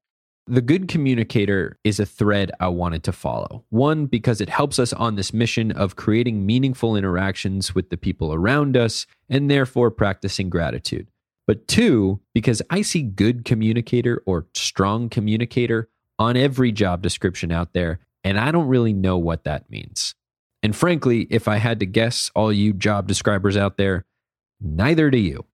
The 0.46 0.62
good 0.62 0.88
communicator 0.88 1.78
is 1.84 2.00
a 2.00 2.06
thread 2.06 2.50
I 2.58 2.68
wanted 2.68 3.04
to 3.04 3.12
follow. 3.12 3.64
One, 3.68 4.06
because 4.06 4.40
it 4.40 4.48
helps 4.48 4.78
us 4.78 4.92
on 4.92 5.14
this 5.14 5.32
mission 5.32 5.70
of 5.70 5.96
creating 5.96 6.44
meaningful 6.44 6.96
interactions 6.96 7.74
with 7.74 7.90
the 7.90 7.96
people 7.96 8.32
around 8.32 8.76
us 8.76 9.06
and 9.28 9.50
therefore 9.50 9.90
practicing 9.90 10.50
gratitude. 10.50 11.06
But 11.50 11.66
two, 11.66 12.20
because 12.32 12.62
I 12.70 12.82
see 12.82 13.02
good 13.02 13.44
communicator 13.44 14.22
or 14.24 14.46
strong 14.54 15.08
communicator 15.08 15.88
on 16.16 16.36
every 16.36 16.70
job 16.70 17.02
description 17.02 17.50
out 17.50 17.72
there, 17.72 17.98
and 18.22 18.38
I 18.38 18.52
don't 18.52 18.68
really 18.68 18.92
know 18.92 19.18
what 19.18 19.42
that 19.42 19.68
means. 19.68 20.14
And 20.62 20.76
frankly, 20.76 21.26
if 21.28 21.48
I 21.48 21.56
had 21.56 21.80
to 21.80 21.86
guess, 21.86 22.30
all 22.36 22.52
you 22.52 22.72
job 22.72 23.08
describers 23.08 23.56
out 23.56 23.78
there, 23.78 24.04
neither 24.60 25.10
do 25.10 25.18
you. 25.18 25.44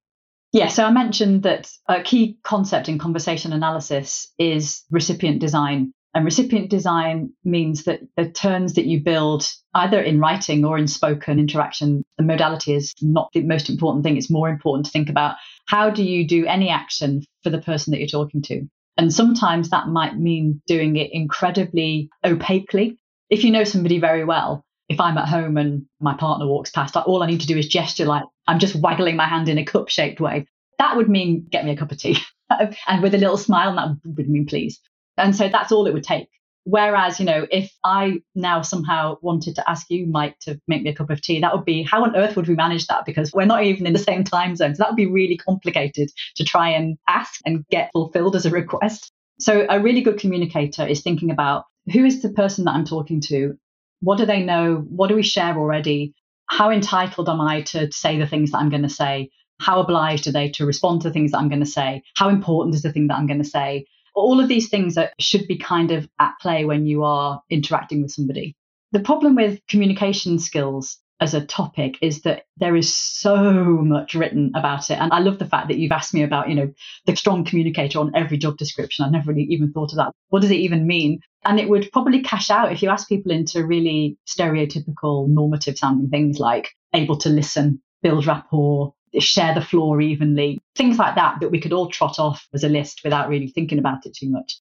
Yeah, 0.53 0.69
so 0.69 0.85
I 0.85 0.91
mentioned 0.91 1.45
that 1.45 1.73
a 1.89 2.03
key 2.03 2.37
concept 2.43 2.91
in 2.91 2.99
conversation 2.99 3.55
analysis 3.55 4.31
is 4.39 4.85
recipient 4.91 5.39
design. 5.39 5.95
And 6.17 6.25
recipient 6.25 6.71
design 6.71 7.35
means 7.45 7.85
that 7.85 8.01
the 8.17 8.31
turns 8.31 8.73
that 8.73 8.87
you 8.87 9.03
build, 9.03 9.47
either 9.75 10.01
in 10.01 10.19
writing 10.19 10.65
or 10.65 10.79
in 10.79 10.89
spoken 10.89 11.39
interaction, 11.39 12.03
the 12.17 12.25
modality 12.25 12.73
is 12.73 12.95
not 13.03 13.29
the 13.35 13.43
most 13.43 13.69
important 13.69 14.03
thing. 14.03 14.17
It's 14.17 14.31
more 14.31 14.49
important 14.49 14.87
to 14.87 14.93
think 14.93 15.11
about 15.11 15.37
how 15.67 15.91
do 15.91 16.03
you 16.03 16.27
do 16.27 16.47
any 16.47 16.71
action 16.71 17.23
for 17.43 17.51
the 17.51 17.61
person 17.61 17.91
that 17.91 17.99
you're 17.99 18.09
talking 18.09 18.41
to? 18.45 18.67
And 18.97 19.13
sometimes 19.13 19.69
that 19.69 19.89
might 19.89 20.19
mean 20.19 20.63
doing 20.67 20.97
it 20.97 21.11
incredibly 21.13 22.09
opaquely. 22.25 22.97
If 23.29 23.45
you 23.45 23.51
know 23.51 23.65
somebody 23.65 24.01
very 24.01 24.25
well, 24.25 24.65
if 24.89 24.99
I'm 24.99 25.19
at 25.19 25.29
home 25.29 25.59
and 25.59 25.85
my 26.01 26.15
partner 26.15 26.47
walks 26.47 26.71
past, 26.71 26.97
all 26.97 27.23
I 27.23 27.27
need 27.27 27.43
to 27.43 27.47
do 27.47 27.59
is 27.59 27.67
gesture 27.67 28.07
like 28.07 28.25
I'm 28.47 28.59
just 28.59 28.75
waggling 28.75 29.17
my 29.17 29.29
hand 29.29 29.51
in 29.51 29.59
a 29.59 29.67
cup 29.67 29.91
shaped 29.91 30.19
way. 30.19 30.47
That 30.79 30.97
would 30.97 31.11
mean 31.11 31.47
get 31.51 31.67
me 31.67 31.73
a 31.73 31.77
cup 31.77 31.93
of 31.93 31.99
tea. 31.99 32.17
and 32.89 33.03
with 33.03 33.15
a 33.15 33.19
little 33.19 33.37
smile, 33.37 33.77
that 33.77 33.99
would 34.17 34.31
mean 34.31 34.47
please. 34.47 34.81
And 35.17 35.35
so 35.35 35.49
that's 35.49 35.73
all 35.73 35.87
it 35.87 35.95
would 35.95 36.05
take. 36.05 36.29
Whereas, 36.65 37.21
you 37.21 37.27
know, 37.27 37.47
if 37.49 37.73
I 37.85 38.23
now 38.35 38.63
somehow 38.63 39.19
wanted 39.23 39.55
to 39.55 39.71
ask 39.71 39.89
you, 39.89 40.05
Mike, 40.07 40.37
to 40.41 40.61
make 40.67 40.83
me 40.83 40.91
a 40.91 40.95
cup 40.95 41.11
of 41.11 41.23
tea, 41.23 41.41
that 41.41 41.55
would 41.55 41.65
be 41.65 41.85
how 41.85 42.03
on 42.03 42.17
earth 42.17 42.35
would 42.35 42.49
we 42.49 42.57
manage 42.57 42.89
that? 42.89 43.05
Because 43.07 43.33
we're 43.33 43.45
not 43.45 43.63
even 43.63 43.87
in 43.87 43.93
the 43.93 44.01
same 44.01 44.25
time 44.25 44.57
zone. 44.57 44.75
So 44.75 44.83
that 44.83 44.91
would 44.91 44.97
be 44.97 45.07
really 45.07 45.37
complicated 45.37 46.11
to 46.35 46.45
try 46.45 46.71
and 46.71 46.99
ask 47.09 47.41
and 47.47 47.65
get 47.69 47.91
fulfilled 47.93 48.35
as 48.35 48.47
a 48.47 48.51
request. 48.51 49.13
So 49.39 49.65
a 49.71 49.81
really 49.81 50.01
good 50.01 50.19
communicator 50.19 50.85
is 50.85 51.03
thinking 51.03 51.31
about 51.31 51.67
who 51.93 52.05
is 52.05 52.21
the 52.21 52.31
person 52.31 52.65
that 52.65 52.73
I'm 52.73 52.85
talking 52.85 53.21
to? 53.29 53.55
What 54.01 54.19
do 54.19 54.27
they 54.27 54.43
know? 54.43 54.85
What 54.89 55.07
do 55.07 55.15
we 55.15 55.23
share 55.23 55.57
already? 55.57 56.15
How 56.49 56.71
entitled 56.71 57.29
am 57.29 57.41
I 57.41 57.63
to 57.63 57.93
say 57.93 58.19
the 58.19 58.27
things 58.27 58.51
that 58.51 58.59
I'm 58.59 58.71
going 58.71 58.83
to 58.83 58.89
say? 58.89 59.31
How 59.61 59.81
obliged 59.81 60.27
are 60.27 60.33
they 60.33 60.51
to 60.51 60.67
respond 60.67 61.03
to 61.03 61.09
the 61.09 61.13
things 61.13 61.31
that 61.31 61.39
I'm 61.39 61.49
going 61.49 61.61
to 61.61 61.67
say? 61.67 62.03
How 62.17 62.29
important 62.29 62.75
is 62.75 62.83
the 62.83 62.93
thing 62.93 63.07
that 63.07 63.19
I'm 63.19 63.29
going 63.29 63.43
to 63.43 63.49
say? 63.49 63.87
All 64.17 64.41
of 64.41 64.49
these 64.49 64.69
things 64.69 64.97
that 64.97 65.13
should 65.21 65.47
be 65.47 65.59
kind 65.59 65.93
of 65.93 66.09
at 66.19 66.33
play 66.41 66.65
when 66.65 66.87
you 66.87 67.05
are 67.05 67.41
interacting 67.51 68.03
with 68.03 68.11
somebody. 68.11 68.57
The 68.93 69.01
problem 69.01 69.37
with 69.37 69.61
communication 69.69 70.39
skills 70.39 70.99
as 71.21 71.35
a 71.35 71.45
topic 71.45 71.97
is 72.03 72.23
that 72.23 72.45
there 72.57 72.77
is 72.77 72.95
so 72.95 73.37
much 73.37 74.15
written 74.15 74.53
about 74.55 74.91
it. 74.91 74.99
And 74.99 75.13
I 75.13 75.21
love 75.21 75.39
the 75.39 75.47
fact 75.47 75.69
that 75.69 75.79
you've 75.79 75.93
asked 75.93 76.13
me 76.13 76.23
about, 76.23 76.49
you 76.49 76.55
know, 76.55 76.73
the 77.07 77.17
strong 77.17 77.45
communicator 77.45 77.99
on 78.01 78.13
every 78.15 78.37
job 78.37 78.59
description. 78.59 79.05
I 79.05 79.11
never 79.11 79.33
really 79.33 79.47
even 79.51 79.73
thought 79.73 79.93
of 79.93 79.97
that. 79.97 80.13
What 80.29 80.43
does 80.43 80.51
it 80.51 80.57
even 80.57 80.87
mean? 80.87 81.21
And 81.45 81.59
it 81.59 81.69
would 81.69 81.91
probably 81.93 82.23
cash 82.23 82.51
out 82.51 82.73
if 82.73 82.83
you 82.83 82.91
ask 82.91 83.09
people 83.09 83.33
into 83.33 83.65
really 83.65 84.19
stereotypical 84.27 85.29
normative 85.29 85.79
sounding 85.79 86.11
things 86.11 86.39
like 86.39 86.71
able 86.95 87.17
to 87.19 87.29
listen, 87.29 87.81
build 88.03 88.27
rapport, 88.27 88.93
share 89.21 89.55
the 89.55 89.61
floor 89.61 90.01
evenly, 90.01 90.59
things 90.75 90.99
like 90.99 91.15
that, 91.15 91.41
that 91.41 91.51
we 91.51 91.61
could 91.61 91.73
all 91.73 91.89
trot 91.89 92.19
off 92.19 92.47
as 92.55 92.65
a 92.65 92.69
list 92.69 93.03
without 93.05 93.29
really 93.29 93.49
thinking 93.49 93.79
about 93.79 94.07
it 94.07 94.15
too 94.15 94.31
much. 94.31 94.59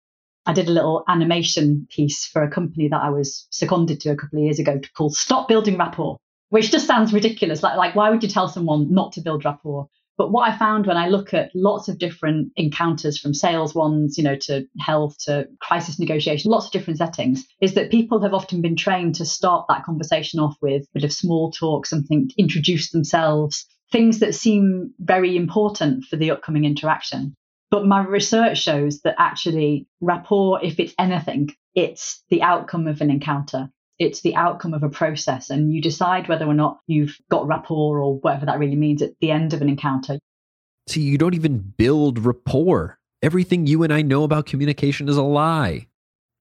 I 0.45 0.53
did 0.53 0.67
a 0.67 0.71
little 0.71 1.03
animation 1.07 1.87
piece 1.91 2.25
for 2.25 2.41
a 2.43 2.49
company 2.49 2.87
that 2.87 3.01
I 3.01 3.09
was 3.09 3.47
seconded 3.51 3.99
to 4.01 4.11
a 4.11 4.15
couple 4.15 4.39
of 4.39 4.45
years 4.45 4.59
ago 4.59 4.79
called 4.95 5.15
Stop 5.15 5.47
Building 5.47 5.77
Rapport, 5.77 6.17
which 6.49 6.71
just 6.71 6.87
sounds 6.87 7.13
ridiculous. 7.13 7.61
Like, 7.61 7.77
like 7.77 7.95
why 7.95 8.09
would 8.09 8.23
you 8.23 8.29
tell 8.29 8.47
someone 8.47 8.91
not 8.91 9.13
to 9.13 9.21
build 9.21 9.45
rapport? 9.45 9.87
But 10.17 10.31
what 10.31 10.49
I 10.49 10.57
found 10.57 10.85
when 10.85 10.97
I 10.97 11.07
look 11.07 11.33
at 11.33 11.49
lots 11.55 11.87
of 11.87 11.97
different 11.97 12.51
encounters 12.57 13.17
from 13.17 13.33
sales 13.33 13.73
ones, 13.73 14.17
you 14.17 14.23
know, 14.25 14.35
to 14.35 14.65
health 14.77 15.15
to 15.25 15.47
crisis 15.61 15.97
negotiation, 15.97 16.51
lots 16.51 16.65
of 16.65 16.73
different 16.73 16.97
settings, 16.97 17.45
is 17.61 17.75
that 17.75 17.89
people 17.89 18.21
have 18.21 18.33
often 18.33 18.61
been 18.61 18.75
trained 18.75 19.15
to 19.15 19.25
start 19.25 19.67
that 19.69 19.85
conversation 19.85 20.41
off 20.41 20.57
with 20.61 20.83
a 20.83 20.87
bit 20.93 21.03
of 21.05 21.13
small 21.13 21.51
talk, 21.51 21.85
something, 21.85 22.29
introduce 22.37 22.91
themselves, 22.91 23.65
things 23.91 24.19
that 24.19 24.36
seem 24.36 24.93
very 25.00 25.36
important 25.36 26.05
for 26.05 26.15
the 26.15 26.31
upcoming 26.31 26.65
interaction. 26.65 27.36
But 27.72 27.86
my 27.86 28.03
research 28.03 28.62
shows 28.62 29.01
that 29.01 29.15
actually 29.17 29.88
rapport, 30.01 30.63
if 30.63 30.79
it's 30.79 30.93
anything, 30.98 31.55
it's 31.75 32.24
the 32.29 32.41
outcome 32.41 32.88
of 32.88 33.01
an 33.01 33.12
encounter. 33.12 33.69
It's 34.00 34.22
the 34.22 34.36
outcome 34.36 34.74
of 34.74 34.81
a 34.81 34.89
process, 34.89 35.50
and 35.50 35.74
you 35.74 35.81
decide 35.81 36.29
whether 36.29 36.46
or 36.46 36.53
not 36.53 36.79
you've 36.88 37.17
got 37.29 37.48
rapport 37.48 38.00
or 38.00 38.17
whatever 38.19 38.46
that 38.46 38.58
really 38.58 38.77
means 38.77 39.01
at 39.01 39.12
the 39.19 39.29
end 39.29 39.53
of 39.53 39.62
an 39.62 39.69
encounter. 39.69 40.19
See, 40.88 41.01
you 41.01 41.17
don't 41.17 41.36
even 41.36 41.74
build 41.77 42.25
rapport. 42.25 42.98
Everything 43.22 43.67
you 43.67 43.84
and 43.84 43.93
I 43.93 44.01
know 44.01 44.24
about 44.24 44.46
communication 44.46 45.10
is 45.10 45.17
a 45.17 45.22
lie. 45.22 45.88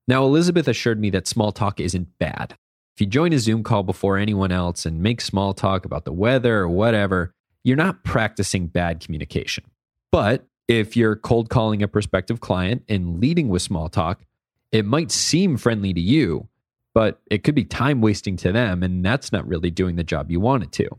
Now, 0.07 0.23
Elizabeth 0.23 0.67
assured 0.67 0.99
me 0.99 1.09
that 1.11 1.27
small 1.27 1.51
talk 1.51 1.79
isn't 1.79 2.17
bad. 2.17 2.55
If 2.95 3.01
you 3.01 3.07
join 3.07 3.33
a 3.33 3.39
Zoom 3.39 3.63
call 3.63 3.83
before 3.83 4.17
anyone 4.17 4.51
else 4.51 4.85
and 4.85 5.03
make 5.03 5.21
small 5.21 5.53
talk 5.53 5.85
about 5.85 6.05
the 6.05 6.13
weather 6.13 6.59
or 6.59 6.69
whatever, 6.69 7.33
you're 7.69 7.77
not 7.77 8.03
practicing 8.03 8.67
bad 8.67 8.99
communication. 8.99 9.63
But 10.11 10.45
if 10.67 10.97
you're 10.97 11.15
cold 11.15 11.49
calling 11.49 11.83
a 11.83 11.87
prospective 11.87 12.39
client 12.39 12.83
and 12.89 13.19
leading 13.19 13.47
with 13.47 13.61
small 13.61 13.89
talk, 13.89 14.25
it 14.71 14.85
might 14.85 15.11
seem 15.11 15.55
friendly 15.55 15.93
to 15.93 16.01
you, 16.01 16.47
but 16.93 17.21
it 17.29 17.43
could 17.43 17.55
be 17.55 17.63
time 17.63 18.01
wasting 18.01 18.35
to 18.37 18.51
them, 18.51 18.83
and 18.83 19.05
that's 19.05 19.31
not 19.31 19.47
really 19.47 19.71
doing 19.71 19.95
the 19.95 20.03
job 20.03 20.31
you 20.31 20.39
want 20.39 20.63
it 20.63 20.71
to. 20.73 20.89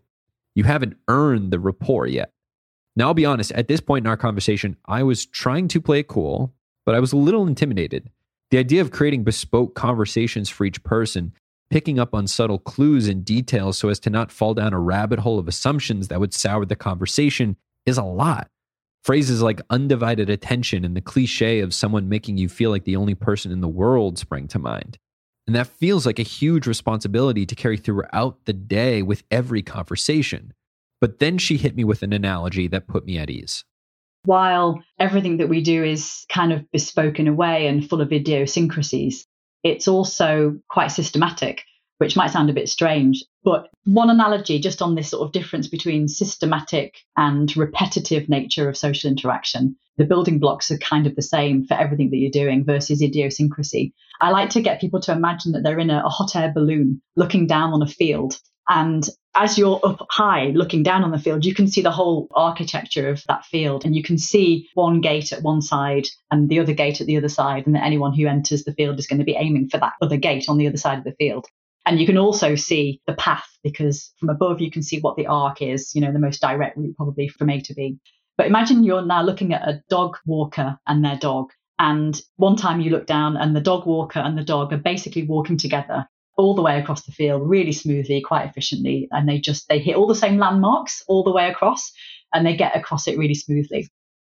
You 0.54 0.64
haven't 0.64 0.96
earned 1.08 1.52
the 1.52 1.58
rapport 1.58 2.06
yet. 2.06 2.32
Now, 2.96 3.08
I'll 3.08 3.14
be 3.14 3.26
honest, 3.26 3.52
at 3.52 3.68
this 3.68 3.80
point 3.80 4.04
in 4.04 4.08
our 4.08 4.16
conversation, 4.16 4.76
I 4.86 5.02
was 5.02 5.26
trying 5.26 5.68
to 5.68 5.80
play 5.80 6.00
it 6.00 6.08
cool, 6.08 6.52
but 6.86 6.94
I 6.94 7.00
was 7.00 7.12
a 7.12 7.16
little 7.16 7.46
intimidated. 7.46 8.10
The 8.50 8.58
idea 8.58 8.80
of 8.80 8.90
creating 8.90 9.24
bespoke 9.24 9.74
conversations 9.74 10.48
for 10.48 10.64
each 10.64 10.82
person, 10.82 11.32
picking 11.70 11.98
up 11.98 12.14
on 12.14 12.26
subtle 12.26 12.58
clues 12.58 13.08
and 13.08 13.24
details 13.24 13.78
so 13.78 13.88
as 13.88 14.00
to 14.00 14.10
not 14.10 14.32
fall 14.32 14.54
down 14.54 14.72
a 14.72 14.80
rabbit 14.80 15.20
hole 15.20 15.38
of 15.38 15.48
assumptions 15.48 16.08
that 16.08 16.20
would 16.20 16.34
sour 16.34 16.64
the 16.64 16.76
conversation, 16.76 17.56
is 17.86 17.96
a 17.96 18.02
lot. 18.02 18.48
Phrases 19.02 19.40
like 19.40 19.62
undivided 19.70 20.28
attention 20.28 20.84
and 20.84 20.94
the 20.94 21.00
cliche 21.00 21.60
of 21.60 21.72
someone 21.72 22.08
making 22.08 22.36
you 22.36 22.48
feel 22.48 22.70
like 22.70 22.84
the 22.84 22.96
only 22.96 23.14
person 23.14 23.50
in 23.50 23.60
the 23.60 23.68
world 23.68 24.18
spring 24.18 24.46
to 24.48 24.58
mind. 24.58 24.98
And 25.46 25.56
that 25.56 25.68
feels 25.68 26.04
like 26.04 26.18
a 26.18 26.24
huge 26.24 26.66
responsibility 26.66 27.46
to 27.46 27.54
carry 27.54 27.78
throughout 27.78 28.44
the 28.44 28.52
day 28.52 29.02
with 29.02 29.24
every 29.30 29.62
conversation. 29.62 30.52
But 31.00 31.18
then 31.18 31.38
she 31.38 31.56
hit 31.56 31.74
me 31.74 31.82
with 31.82 32.02
an 32.02 32.12
analogy 32.12 32.68
that 32.68 32.86
put 32.86 33.06
me 33.06 33.16
at 33.16 33.30
ease. 33.30 33.64
While 34.24 34.82
everything 34.98 35.38
that 35.38 35.48
we 35.48 35.62
do 35.62 35.82
is 35.82 36.26
kind 36.28 36.52
of 36.52 36.70
bespoke 36.72 37.18
in 37.18 37.26
a 37.26 37.32
way 37.32 37.66
and 37.66 37.88
full 37.88 38.02
of 38.02 38.12
idiosyncrasies, 38.12 39.26
it's 39.62 39.88
also 39.88 40.58
quite 40.68 40.88
systematic, 40.88 41.62
which 41.98 42.16
might 42.16 42.30
sound 42.30 42.50
a 42.50 42.54
bit 42.54 42.68
strange. 42.68 43.24
But 43.44 43.68
one 43.84 44.10
analogy 44.10 44.58
just 44.58 44.82
on 44.82 44.94
this 44.94 45.10
sort 45.10 45.26
of 45.26 45.32
difference 45.32 45.68
between 45.68 46.08
systematic 46.08 46.96
and 47.16 47.54
repetitive 47.56 48.28
nature 48.28 48.68
of 48.68 48.76
social 48.76 49.10
interaction 49.10 49.76
the 50.00 50.06
building 50.06 50.38
blocks 50.38 50.70
are 50.70 50.78
kind 50.78 51.06
of 51.06 51.14
the 51.14 51.20
same 51.20 51.66
for 51.66 51.74
everything 51.74 52.08
that 52.08 52.16
you're 52.16 52.30
doing 52.30 52.64
versus 52.64 53.02
idiosyncrasy. 53.02 53.92
I 54.22 54.30
like 54.30 54.48
to 54.50 54.62
get 54.62 54.80
people 54.80 54.98
to 55.00 55.12
imagine 55.12 55.52
that 55.52 55.62
they're 55.62 55.78
in 55.78 55.90
a, 55.90 56.02
a 56.02 56.08
hot 56.08 56.34
air 56.34 56.50
balloon 56.54 57.02
looking 57.16 57.46
down 57.46 57.74
on 57.74 57.82
a 57.82 57.86
field. 57.86 58.40
And 58.70 59.04
as 59.34 59.58
you're 59.58 59.80
up 59.82 60.06
high 60.10 60.46
looking 60.54 60.84
down 60.84 61.02
on 61.02 61.10
the 61.10 61.18
field, 61.18 61.44
you 61.44 61.54
can 61.54 61.66
see 61.66 61.82
the 61.82 61.90
whole 61.90 62.28
architecture 62.32 63.08
of 63.08 63.22
that 63.26 63.44
field. 63.44 63.84
And 63.84 63.96
you 63.96 64.02
can 64.02 64.16
see 64.16 64.68
one 64.74 65.00
gate 65.00 65.32
at 65.32 65.42
one 65.42 65.60
side 65.60 66.06
and 66.30 66.48
the 66.48 66.60
other 66.60 66.72
gate 66.72 67.00
at 67.00 67.08
the 67.08 67.16
other 67.16 67.28
side. 67.28 67.66
And 67.66 67.74
that 67.74 67.84
anyone 67.84 68.14
who 68.14 68.28
enters 68.28 68.62
the 68.62 68.72
field 68.72 69.00
is 69.00 69.08
going 69.08 69.18
to 69.18 69.24
be 69.24 69.36
aiming 69.36 69.70
for 69.70 69.78
that 69.78 69.94
other 70.00 70.16
gate 70.16 70.44
on 70.48 70.56
the 70.56 70.68
other 70.68 70.76
side 70.76 70.98
of 70.98 71.04
the 71.04 71.16
field. 71.18 71.46
And 71.84 71.98
you 71.98 72.06
can 72.06 72.16
also 72.16 72.54
see 72.54 73.00
the 73.08 73.14
path 73.14 73.48
because 73.64 74.12
from 74.20 74.28
above 74.28 74.60
you 74.60 74.70
can 74.70 74.82
see 74.82 75.00
what 75.00 75.16
the 75.16 75.26
arc 75.26 75.62
is, 75.62 75.92
you 75.94 76.00
know, 76.00 76.12
the 76.12 76.20
most 76.20 76.40
direct 76.40 76.76
route 76.76 76.96
probably 76.96 77.26
from 77.26 77.50
A 77.50 77.60
to 77.62 77.74
B. 77.74 77.98
But 78.36 78.46
imagine 78.46 78.84
you're 78.84 79.04
now 79.04 79.22
looking 79.22 79.52
at 79.52 79.68
a 79.68 79.82
dog 79.90 80.16
walker 80.26 80.78
and 80.86 81.04
their 81.04 81.16
dog. 81.16 81.50
And 81.80 82.20
one 82.36 82.54
time 82.54 82.80
you 82.80 82.90
look 82.90 83.06
down 83.06 83.36
and 83.36 83.56
the 83.56 83.60
dog 83.60 83.84
walker 83.86 84.20
and 84.20 84.38
the 84.38 84.44
dog 84.44 84.72
are 84.72 84.78
basically 84.78 85.24
walking 85.24 85.56
together 85.56 86.06
all 86.40 86.54
the 86.54 86.62
way 86.62 86.78
across 86.80 87.02
the 87.02 87.12
field 87.12 87.48
really 87.48 87.72
smoothly, 87.72 88.20
quite 88.20 88.46
efficiently. 88.46 89.08
And 89.10 89.28
they 89.28 89.38
just, 89.38 89.68
they 89.68 89.78
hit 89.78 89.96
all 89.96 90.06
the 90.06 90.14
same 90.14 90.38
landmarks 90.38 91.02
all 91.06 91.22
the 91.22 91.32
way 91.32 91.48
across 91.48 91.92
and 92.32 92.46
they 92.46 92.56
get 92.56 92.76
across 92.76 93.06
it 93.06 93.18
really 93.18 93.34
smoothly. 93.34 93.88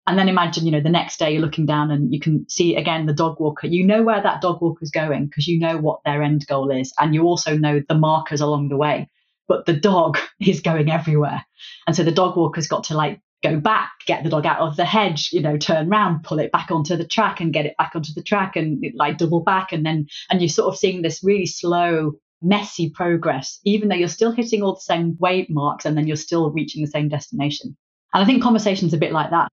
And 0.07 0.19
then 0.19 0.29
imagine, 0.29 0.65
you 0.65 0.73
know, 0.73 0.81
the 0.81 0.89
next 0.89 1.19
day 1.19 1.33
you're 1.33 1.43
looking 1.43 1.67
down 1.67 1.91
and 1.91 2.13
you 2.13 2.19
can 2.19 2.49
see 2.49 2.77
again 2.77 3.05
the 3.05 3.13
dog 3.13 3.39
walker. 3.39 3.67
You 3.67 3.85
know 3.87 4.03
where 4.03 4.23
that 4.23 4.41
dog 4.41 4.63
walker 4.63 4.83
is 4.83 4.91
going 4.91 5.27
because 5.27 5.47
you 5.47 5.59
know 5.59 5.77
what 5.77 6.01
their 6.05 6.23
end 6.23 6.47
goal 6.47 6.71
is. 6.71 6.95
And 6.99 7.15
you 7.15 7.25
also 7.25 7.59
know 7.59 7.83
the 7.87 7.95
markers 7.95 8.41
along 8.41 8.71
the 8.71 8.79
way. 8.79 9.11
But 9.49 9.67
the 9.67 9.75
dog 9.75 10.19
is 10.41 10.61
going 10.61 10.91
everywhere. 10.91 11.45
And 11.87 11.95
so 11.95 12.05
the 12.05 12.13
dog 12.13 12.37
walker's 12.37 12.69
got 12.69 12.85
to 12.85 12.97
like 12.97 13.21
go 13.43 13.59
back, 13.61 13.91
get 14.07 14.25
the 14.25 14.31
dog 14.31 14.47
out 14.47 14.61
of 14.61 14.77
the 14.77 14.85
hedge, 14.85 15.31
you 15.33 15.41
know, 15.41 15.57
turn 15.57 15.89
around, 15.89 16.25
pull 16.25 16.39
it 16.39 16.53
back 16.53 16.71
onto 16.71 16.97
the 16.97 17.07
track 17.07 17.41
and 17.41 17.53
get 17.53 17.67
it 17.67 17.77
back 17.79 17.93
onto 17.95 18.13
the 18.13 18.23
track 18.23 18.57
and 18.57 18.85
like 18.97 19.19
double 19.19 19.41
back. 19.41 19.73
And 19.73 19.85
then, 19.87 20.07
and 20.31 20.41
you're 20.41 20.49
sort 20.49 20.73
of 20.73 20.79
seeing 20.79 21.03
this 21.03 21.23
really 21.23 21.47
slow, 21.47 22.13
messy 22.43 22.91
progress, 22.91 23.61
even 23.65 23.89
though 23.89 23.95
you're 23.95 24.09
still 24.09 24.33
hitting 24.33 24.63
all 24.63 24.75
the 24.75 24.81
same 24.81 25.15
waymarks 25.15 25.85
and 25.85 25.97
then 25.97 26.07
you're 26.07 26.17
still 26.17 26.51
reaching 26.51 26.83
the 26.83 26.91
same 26.91 27.09
destination. 27.09 27.77
And 28.15 28.23
I 28.23 28.27
think 28.27 28.43
conversation's 28.43 28.95
a 28.95 28.99
bit 28.99 29.13
like 29.13 29.31
that. 29.31 29.49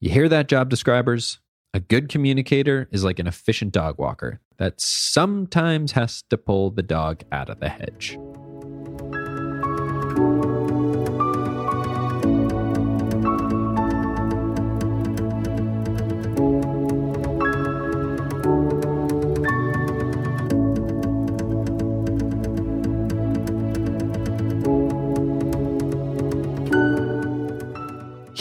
You 0.00 0.10
hear 0.10 0.28
that, 0.28 0.48
job 0.48 0.68
describers? 0.68 1.38
A 1.72 1.80
good 1.80 2.08
communicator 2.08 2.88
is 2.92 3.02
like 3.02 3.18
an 3.18 3.26
efficient 3.26 3.72
dog 3.72 3.98
walker 3.98 4.40
that 4.58 4.80
sometimes 4.80 5.92
has 5.92 6.22
to 6.30 6.38
pull 6.38 6.70
the 6.70 6.82
dog 6.82 7.22
out 7.32 7.48
of 7.48 7.58
the 7.58 7.68
hedge. 7.68 8.16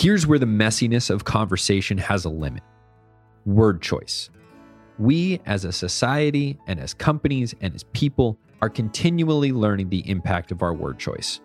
Here's 0.03 0.27
where 0.27 0.37
the 0.37 0.45
messiness 0.45 1.09
of 1.09 1.23
conversation 1.23 1.97
has 1.97 2.25
a 2.25 2.29
limit 2.29 2.61
word 3.45 3.81
choice. 3.81 4.29
We, 4.99 5.39
as 5.45 5.63
a 5.63 5.71
society 5.71 6.59
and 6.67 6.77
as 6.77 6.93
companies 6.93 7.55
and 7.61 7.73
as 7.73 7.83
people, 7.93 8.37
are 8.61 8.67
continually 8.67 9.53
learning 9.53 9.87
the 9.87 10.05
impact 10.09 10.51
of 10.51 10.61
our 10.61 10.73
word 10.73 10.99
choice, 10.99 11.39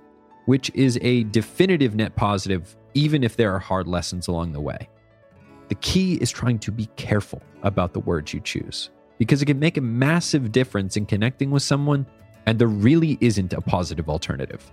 which 0.46 0.72
is 0.74 0.98
a 1.02 1.22
definitive 1.22 1.94
net 1.94 2.16
positive, 2.16 2.74
even 2.94 3.22
if 3.22 3.36
there 3.36 3.54
are 3.54 3.60
hard 3.60 3.86
lessons 3.86 4.26
along 4.26 4.54
the 4.54 4.60
way. 4.60 4.88
The 5.68 5.76
key 5.76 6.14
is 6.14 6.32
trying 6.32 6.58
to 6.58 6.72
be 6.72 6.86
careful 6.96 7.40
about 7.62 7.92
the 7.92 8.00
words 8.00 8.34
you 8.34 8.40
choose, 8.40 8.90
because 9.18 9.40
it 9.40 9.46
can 9.46 9.60
make 9.60 9.76
a 9.76 9.82
massive 9.82 10.50
difference 10.50 10.96
in 10.96 11.06
connecting 11.06 11.52
with 11.52 11.62
someone, 11.62 12.04
and 12.46 12.58
there 12.58 12.66
really 12.66 13.18
isn't 13.20 13.52
a 13.52 13.60
positive 13.60 14.08
alternative. 14.08 14.68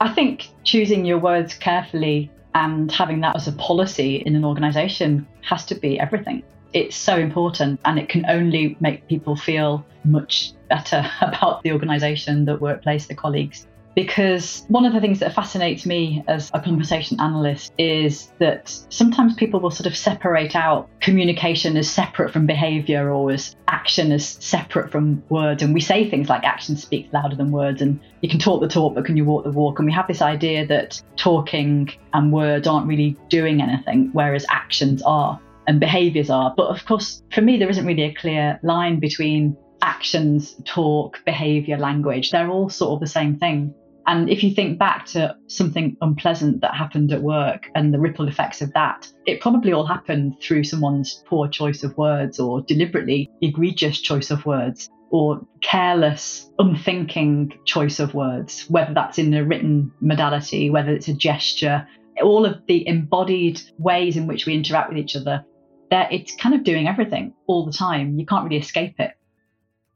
I 0.00 0.12
think 0.12 0.48
choosing 0.64 1.04
your 1.04 1.18
words 1.18 1.54
carefully 1.54 2.28
and 2.54 2.90
having 2.90 3.20
that 3.20 3.36
as 3.36 3.48
a 3.48 3.52
policy 3.52 4.16
in 4.16 4.36
an 4.36 4.44
organization 4.44 5.26
has 5.42 5.64
to 5.66 5.74
be 5.74 5.98
everything. 5.98 6.42
It's 6.72 6.96
so 6.96 7.16
important 7.16 7.80
and 7.84 7.98
it 7.98 8.08
can 8.08 8.24
only 8.28 8.76
make 8.80 9.06
people 9.08 9.36
feel 9.36 9.84
much 10.04 10.52
better 10.68 11.08
about 11.20 11.62
the 11.62 11.72
organization, 11.72 12.44
the 12.44 12.56
workplace, 12.56 13.06
the 13.06 13.14
colleagues. 13.14 13.66
Because 13.94 14.64
one 14.68 14.86
of 14.86 14.94
the 14.94 15.00
things 15.00 15.20
that 15.20 15.34
fascinates 15.34 15.84
me 15.84 16.24
as 16.26 16.50
a 16.54 16.60
conversation 16.60 17.20
analyst 17.20 17.72
is 17.76 18.32
that 18.38 18.70
sometimes 18.88 19.34
people 19.34 19.60
will 19.60 19.70
sort 19.70 19.86
of 19.86 19.96
separate 19.96 20.56
out 20.56 20.88
communication 21.00 21.76
as 21.76 21.90
separate 21.90 22.32
from 22.32 22.46
behavior 22.46 23.10
or 23.10 23.30
as 23.32 23.54
action 23.68 24.10
as 24.12 24.26
separate 24.26 24.90
from 24.90 25.22
words. 25.28 25.62
And 25.62 25.74
we 25.74 25.80
say 25.80 26.08
things 26.08 26.28
like 26.30 26.44
action 26.44 26.76
speaks 26.76 27.12
louder 27.12 27.36
than 27.36 27.50
words, 27.50 27.82
and 27.82 28.00
you 28.22 28.30
can 28.30 28.38
talk 28.38 28.62
the 28.62 28.68
talk, 28.68 28.94
but 28.94 29.04
can 29.04 29.16
you 29.16 29.26
walk 29.26 29.44
the 29.44 29.50
walk? 29.50 29.78
And 29.78 29.86
we 29.86 29.92
have 29.92 30.08
this 30.08 30.22
idea 30.22 30.66
that 30.66 31.02
talking 31.16 31.90
and 32.14 32.32
words 32.32 32.66
aren't 32.66 32.86
really 32.86 33.16
doing 33.28 33.60
anything, 33.60 34.08
whereas 34.12 34.46
actions 34.48 35.02
are 35.02 35.38
and 35.66 35.78
behaviors 35.80 36.30
are. 36.30 36.54
But 36.56 36.68
of 36.68 36.84
course, 36.86 37.22
for 37.32 37.40
me, 37.40 37.58
there 37.58 37.68
isn't 37.68 37.86
really 37.86 38.02
a 38.04 38.14
clear 38.14 38.58
line 38.62 39.00
between 39.00 39.56
actions, 39.82 40.54
talk, 40.64 41.18
behavior, 41.24 41.76
language. 41.76 42.30
They're 42.30 42.50
all 42.50 42.68
sort 42.68 42.94
of 42.94 43.00
the 43.00 43.06
same 43.06 43.36
thing. 43.36 43.74
And 44.06 44.28
if 44.28 44.42
you 44.42 44.52
think 44.54 44.78
back 44.78 45.06
to 45.06 45.36
something 45.46 45.96
unpleasant 46.00 46.60
that 46.60 46.74
happened 46.74 47.12
at 47.12 47.22
work 47.22 47.68
and 47.74 47.94
the 47.94 48.00
ripple 48.00 48.28
effects 48.28 48.60
of 48.60 48.72
that, 48.72 49.10
it 49.26 49.40
probably 49.40 49.72
all 49.72 49.86
happened 49.86 50.40
through 50.40 50.64
someone's 50.64 51.22
poor 51.26 51.48
choice 51.48 51.84
of 51.84 51.96
words 51.96 52.40
or 52.40 52.62
deliberately 52.62 53.30
egregious 53.40 54.00
choice 54.00 54.30
of 54.30 54.44
words 54.44 54.90
or 55.10 55.46
careless, 55.60 56.50
unthinking 56.58 57.58
choice 57.64 58.00
of 58.00 58.14
words, 58.14 58.64
whether 58.68 58.94
that's 58.94 59.18
in 59.18 59.34
a 59.34 59.44
written 59.44 59.92
modality, 60.00 60.70
whether 60.70 60.90
it's 60.90 61.08
a 61.08 61.14
gesture, 61.14 61.86
all 62.22 62.46
of 62.46 62.62
the 62.66 62.86
embodied 62.88 63.60
ways 63.78 64.16
in 64.16 64.26
which 64.26 64.46
we 64.46 64.54
interact 64.54 64.88
with 64.88 64.98
each 64.98 65.14
other, 65.14 65.44
that 65.90 66.10
it's 66.10 66.34
kind 66.36 66.54
of 66.54 66.64
doing 66.64 66.88
everything 66.88 67.34
all 67.46 67.66
the 67.66 67.72
time. 67.72 68.18
You 68.18 68.24
can't 68.24 68.44
really 68.44 68.56
escape 68.56 68.94
it 68.98 69.12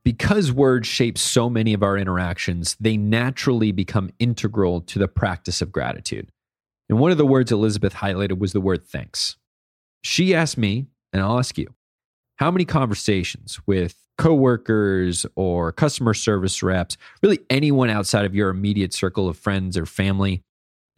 because 0.06 0.52
words 0.52 0.86
shape 0.86 1.18
so 1.18 1.50
many 1.50 1.74
of 1.74 1.82
our 1.82 1.98
interactions, 1.98 2.76
they 2.78 2.96
naturally 2.96 3.72
become 3.72 4.08
integral 4.20 4.80
to 4.80 5.00
the 5.00 5.08
practice 5.08 5.60
of 5.60 5.72
gratitude. 5.72 6.30
And 6.88 7.00
one 7.00 7.10
of 7.10 7.18
the 7.18 7.26
words 7.26 7.50
Elizabeth 7.50 7.92
highlighted 7.92 8.38
was 8.38 8.52
the 8.52 8.60
word 8.60 8.86
thanks. 8.86 9.36
She 10.02 10.32
asked 10.32 10.58
me, 10.58 10.86
and 11.12 11.20
I'll 11.20 11.40
ask 11.40 11.58
you, 11.58 11.74
how 12.36 12.52
many 12.52 12.64
conversations 12.64 13.58
with 13.66 13.96
coworkers 14.16 15.26
or 15.34 15.72
customer 15.72 16.14
service 16.14 16.62
reps, 16.62 16.96
really 17.20 17.40
anyone 17.50 17.90
outside 17.90 18.24
of 18.24 18.32
your 18.32 18.50
immediate 18.50 18.94
circle 18.94 19.28
of 19.28 19.36
friends 19.36 19.76
or 19.76 19.86
family, 19.86 20.44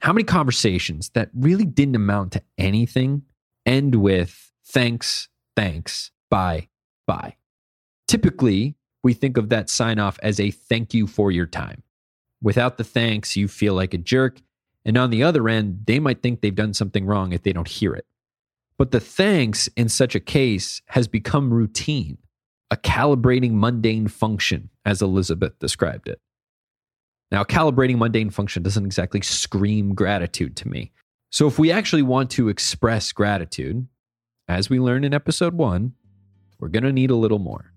how 0.00 0.12
many 0.12 0.25
conversations 0.25 1.09
that 1.15 1.31
really 1.33 1.65
didn't 1.65 1.97
amount 1.97 2.33
to 2.33 2.43
anything 2.59 3.23
end 3.65 3.95
with 3.95 4.53
thanks, 4.67 5.31
thanks, 5.57 6.11
bye, 6.31 6.69
bye? 7.07 7.37
Typically, 8.07 8.75
we 9.02 9.14
think 9.14 9.37
of 9.37 9.49
that 9.49 9.71
sign 9.71 9.99
off 9.99 10.19
as 10.23 10.40
a 10.40 10.50
thank 10.50 10.95
you 10.95 11.07
for 11.07 11.31
your 11.31 11.47
time. 11.47 11.83
Without 12.43 12.78
the 12.78 12.85
thanks, 12.85 13.37
you 13.37 13.49
feel 13.49 13.75
like 13.75 13.95
a 13.95 13.99
jerk. 13.99 14.40
And 14.85 14.97
on 14.97 15.11
the 15.11 15.23
other 15.23 15.49
end, 15.49 15.83
they 15.87 15.99
might 15.99 16.23
think 16.23 16.40
they've 16.40 16.55
done 16.55 16.75
something 16.75 17.05
wrong 17.05 17.33
if 17.33 17.43
they 17.43 17.52
don't 17.52 17.69
hear 17.69 17.95
it. 17.95 18.07
But 18.76 18.93
the 18.93 19.00
thanks 19.00 19.69
in 19.76 19.88
such 19.88 20.14
a 20.14 20.21
case 20.21 20.81
has 20.87 21.09
become 21.09 21.52
routine, 21.52 22.19
a 22.71 22.76
calibrating 22.76 23.52
mundane 23.52 24.07
function, 24.07 24.71
as 24.85 25.02
Elizabeth 25.02 25.59
described 25.59 26.09
it. 26.09 26.21
Now, 27.31 27.45
calibrating 27.45 27.99
mundane 27.99 28.31
function 28.31 28.62
doesn't 28.62 28.87
exactly 28.87 29.21
scream 29.21 29.95
gratitude 29.95 30.57
to 30.57 30.69
me. 30.69 30.93
So, 31.31 31.47
if 31.47 31.59
we 31.59 31.71
actually 31.71 32.02
want 32.02 32.31
to 32.31 32.49
express 32.49 33.12
gratitude, 33.12 33.87
as 34.47 34.71
we 34.71 34.81
learned 34.81 35.05
in 35.05 35.12
episode 35.12 35.55
one, 35.55 35.93
we're 36.59 36.69
going 36.69 36.85
to 36.85 36.93
need 36.93 37.11
a 37.11 37.17
little 37.17 37.38
more 37.38 37.73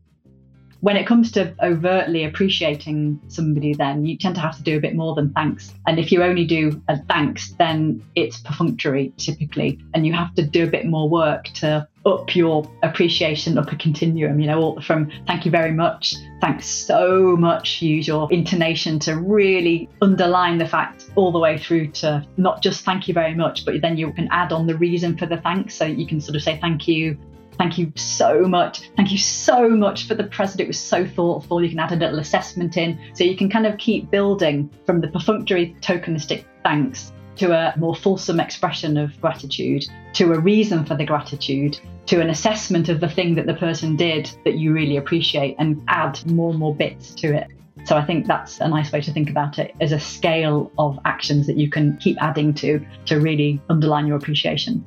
when 0.81 0.97
it 0.97 1.07
comes 1.07 1.31
to 1.31 1.53
overtly 1.63 2.25
appreciating 2.25 3.19
somebody, 3.27 3.73
then 3.73 4.05
you 4.05 4.17
tend 4.17 4.35
to 4.35 4.41
have 4.41 4.57
to 4.57 4.63
do 4.63 4.77
a 4.77 4.79
bit 4.79 4.95
more 4.95 5.15
than 5.15 5.31
thanks. 5.33 5.73
And 5.87 5.99
if 5.99 6.11
you 6.11 6.23
only 6.23 6.45
do 6.45 6.81
a 6.89 6.97
thanks, 7.03 7.53
then 7.59 8.03
it's 8.15 8.39
perfunctory 8.39 9.13
typically, 9.17 9.79
and 9.93 10.05
you 10.05 10.13
have 10.13 10.33
to 10.35 10.43
do 10.43 10.63
a 10.63 10.67
bit 10.67 10.85
more 10.87 11.07
work 11.07 11.45
to 11.55 11.87
up 12.03 12.35
your 12.35 12.67
appreciation 12.81 13.59
up 13.59 13.71
a 13.71 13.75
continuum, 13.75 14.39
you 14.39 14.47
know, 14.47 14.79
from 14.81 15.11
thank 15.27 15.45
you 15.45 15.51
very 15.51 15.71
much, 15.71 16.15
thanks 16.41 16.65
so 16.65 17.37
much, 17.37 17.79
use 17.83 18.07
your 18.07 18.31
intonation 18.33 18.97
to 18.97 19.17
really 19.17 19.87
underline 20.01 20.57
the 20.57 20.67
fact 20.67 21.11
all 21.15 21.31
the 21.31 21.37
way 21.37 21.59
through 21.59 21.87
to 21.91 22.25
not 22.37 22.63
just 22.63 22.83
thank 22.83 23.07
you 23.07 23.13
very 23.13 23.35
much, 23.35 23.65
but 23.65 23.79
then 23.81 23.97
you 23.97 24.11
can 24.13 24.27
add 24.31 24.51
on 24.51 24.65
the 24.65 24.75
reason 24.77 25.15
for 25.15 25.27
the 25.27 25.37
thanks. 25.37 25.75
So 25.75 25.85
you 25.85 26.07
can 26.07 26.19
sort 26.19 26.35
of 26.35 26.41
say 26.41 26.57
thank 26.59 26.87
you 26.87 27.15
Thank 27.61 27.77
you 27.77 27.93
so 27.95 28.47
much. 28.47 28.89
Thank 28.97 29.11
you 29.11 29.19
so 29.19 29.69
much 29.69 30.07
for 30.07 30.15
the 30.15 30.23
present. 30.23 30.61
It 30.61 30.67
was 30.67 30.79
so 30.79 31.05
thoughtful. 31.05 31.63
You 31.63 31.69
can 31.69 31.77
add 31.77 31.91
a 31.91 31.95
little 31.95 32.17
assessment 32.17 32.75
in. 32.75 32.99
So 33.13 33.23
you 33.23 33.37
can 33.37 33.51
kind 33.51 33.67
of 33.67 33.77
keep 33.77 34.09
building 34.09 34.67
from 34.87 34.99
the 34.99 35.09
perfunctory 35.09 35.75
tokenistic 35.79 36.45
thanks 36.63 37.13
to 37.35 37.51
a 37.51 37.77
more 37.77 37.93
fulsome 37.93 38.39
expression 38.39 38.97
of 38.97 39.21
gratitude, 39.21 39.85
to 40.13 40.33
a 40.33 40.39
reason 40.39 40.85
for 40.85 40.95
the 40.95 41.05
gratitude, 41.05 41.79
to 42.07 42.19
an 42.19 42.31
assessment 42.31 42.89
of 42.89 42.99
the 42.99 43.09
thing 43.09 43.35
that 43.35 43.45
the 43.45 43.53
person 43.53 43.95
did 43.95 44.31
that 44.43 44.55
you 44.55 44.73
really 44.73 44.97
appreciate, 44.97 45.55
and 45.59 45.83
add 45.87 46.19
more 46.31 46.49
and 46.49 46.57
more 46.57 46.73
bits 46.73 47.13
to 47.13 47.31
it. 47.31 47.47
So 47.85 47.95
I 47.95 48.03
think 48.03 48.25
that's 48.25 48.59
a 48.59 48.67
nice 48.67 48.91
way 48.91 49.01
to 49.01 49.13
think 49.13 49.29
about 49.29 49.59
it 49.59 49.75
as 49.79 49.91
a 49.91 49.99
scale 49.99 50.71
of 50.79 50.97
actions 51.05 51.45
that 51.45 51.57
you 51.57 51.69
can 51.69 51.95
keep 51.97 52.17
adding 52.23 52.55
to 52.55 52.83
to 53.05 53.19
really 53.19 53.61
underline 53.69 54.07
your 54.07 54.17
appreciation. 54.17 54.83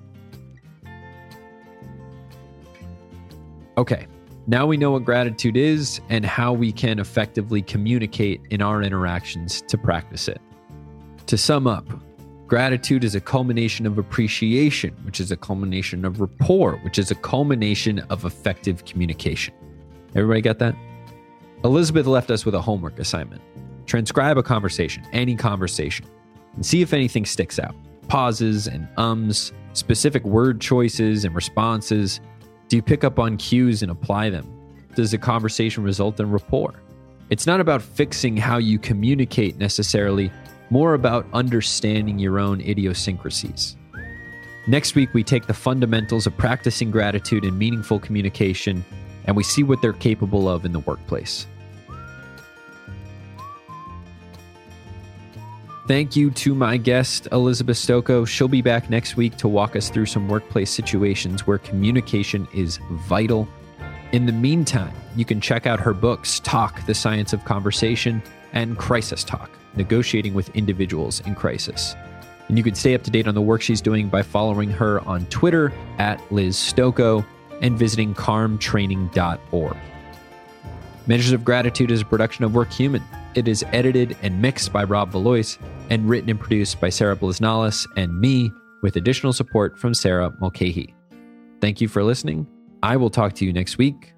Okay, 3.77 4.07
now 4.47 4.67
we 4.67 4.77
know 4.77 4.93
what 4.93 5.05
gratitude 5.05 5.57
is 5.57 6.01
and 6.09 6.25
how 6.25 6.53
we 6.53 6.71
can 6.71 6.99
effectively 6.99 7.61
communicate 7.61 8.41
in 8.51 8.63
our 8.63 8.83
interactions 8.83 9.63
to 9.63 9.77
practice 9.77 10.29
it. 10.29 10.41
To 11.27 11.37
sum 11.37 11.67
up, 11.67 11.89
gratitude 12.47 13.03
is 13.03 13.15
a 13.15 13.21
culmination 13.21 13.87
of 13.87 13.99
appreciation, 13.99 14.95
which 15.03 15.19
is 15.19 15.33
a 15.33 15.37
culmination 15.37 16.05
of 16.05 16.21
rapport, 16.21 16.77
which 16.85 16.99
is 16.99 17.11
a 17.11 17.17
culmination 17.17 18.01
of 18.11 18.25
effective 18.25 18.85
communication. 18.85 19.55
Everybody 20.15 20.43
got 20.43 20.59
that? 20.61 20.77
Elizabeth 21.65 22.07
left 22.07 22.31
us 22.31 22.45
with 22.45 22.55
a 22.55 22.61
homework 22.61 22.99
assignment. 22.99 23.43
Transcribe 23.87 24.39
a 24.39 24.43
conversation, 24.43 25.03
any 25.13 25.35
conversation, 25.35 26.07
and 26.55 26.65
see 26.65 26.83
if 26.83 26.93
anything 26.93 27.25
sticks 27.25 27.59
out. 27.59 27.75
Pauses 28.07 28.67
and 28.67 28.87
ums, 28.99 29.53
specific 29.73 30.23
word 30.25 30.61
choices 30.61 31.25
and 31.25 31.35
responses, 31.35 32.21
do 32.75 32.77
you 32.77 32.83
pick 32.83 33.05
up 33.05 33.21
on 33.21 33.37
cues 33.37 33.83
and 33.83 33.93
apply 33.93 34.31
them? 34.31 34.45
Does 34.97 35.13
the 35.13 35.19
conversation 35.19 35.85
result 35.85 36.19
in 36.19 36.33
rapport? 36.33 36.75
It's 37.31 37.47
not 37.47 37.61
about 37.61 37.81
fixing 37.81 38.37
how 38.37 38.57
you 38.59 38.81
communicate 38.81 39.59
necessarily, 39.59 40.33
more 40.71 40.95
about 40.95 41.25
understanding 41.33 42.19
your 42.19 42.41
own 42.41 42.61
idiosyncrasies. 42.61 43.77
Next 44.67 44.97
week, 44.97 45.15
we 45.15 45.23
take 45.23 45.47
the 45.47 45.55
fundamentals 45.55 46.27
of 46.27 46.37
practicing 46.37 46.91
gratitude 46.91 47.45
and 47.45 47.57
meaningful 47.57 48.01
communication, 48.01 48.85
and 49.27 49.37
we 49.37 49.45
see 49.45 49.63
what 49.63 49.81
they're 49.81 49.93
capable 49.93 50.49
of 50.49 50.65
in 50.65 50.73
the 50.73 50.81
workplace. 50.81 51.47
Thank 55.87 56.17
you 56.17 56.31
to 56.31 56.55
my 56.55 56.79
guest, 56.79 57.29
Elizabeth 57.31 57.77
Stokoe. 57.77 58.27
She'll 58.27 58.49
be 58.49 58.63
back 58.63 58.89
next 58.89 59.19
week 59.19 59.37
to 59.37 59.49
walk 59.49 59.77
us 59.77 59.91
through 59.91 60.07
some 60.07 60.29
workplace 60.29 60.71
situations 60.71 61.47
where 61.47 61.59
communication 61.59 62.49
is 62.55 62.79
vital. 63.07 63.47
In 64.13 64.25
the 64.25 64.33
meantime, 64.33 64.95
you 65.15 65.27
can 65.27 65.43
check 65.43 65.67
out 65.67 65.79
her 65.81 65.93
books, 65.93 66.41
Talk, 66.41 66.87
The 66.87 66.95
Science 66.95 67.35
of 67.35 67.45
Conversation, 67.45 68.23
and 68.55 68.79
Crisis 68.79 69.25
Talk, 69.25 69.51
Negotiating 69.77 70.33
with 70.33 70.49
Individuals 70.57 71.21
in 71.27 71.35
Crisis. 71.35 71.95
And 72.49 72.57
you 72.57 72.65
can 72.65 72.75
stay 72.75 72.95
up 72.95 73.03
to 73.03 73.11
date 73.11 73.29
on 73.29 73.35
the 73.35 73.43
work 73.43 73.61
she's 73.61 73.83
doing 73.83 74.09
by 74.09 74.23
following 74.23 74.71
her 74.71 75.07
on 75.07 75.27
Twitter 75.27 75.71
at 75.99 76.19
Liz 76.33 76.57
Stokoe 76.57 77.27
and 77.61 77.79
visiting 77.79 78.15
carmtraining.org. 78.15 79.77
Measures 81.07 81.33
of 81.33 81.45
Gratitude 81.45 81.91
is 81.91 82.01
a 82.01 82.07
production 82.07 82.45
of 82.45 82.53
Workhuman. 82.53 83.03
It 83.35 83.49
is 83.49 83.65
edited 83.73 84.17
and 84.23 84.41
mixed 84.41 84.73
by 84.73 84.85
Rob 84.85 85.11
Valois 85.11 85.59
and 85.91 86.09
written 86.09 86.31
and 86.31 86.39
produced 86.39 86.81
by 86.81 86.89
Sarah 86.89 87.17
Bliznalis 87.17 87.87
and 87.97 88.21
me, 88.21 88.53
with 88.83 88.97
additional 88.97 89.33
support 89.33 89.79
from 89.79 89.95
Sarah 89.95 90.33
Mulcahy. 90.41 90.95
Thank 91.61 91.81
you 91.81 91.89
for 91.89 92.05
listening. 92.05 92.47
I 92.83 92.97
will 92.97 93.11
talk 93.11 93.33
to 93.35 93.45
you 93.45 93.53
next 93.53 93.79
week 93.79 94.15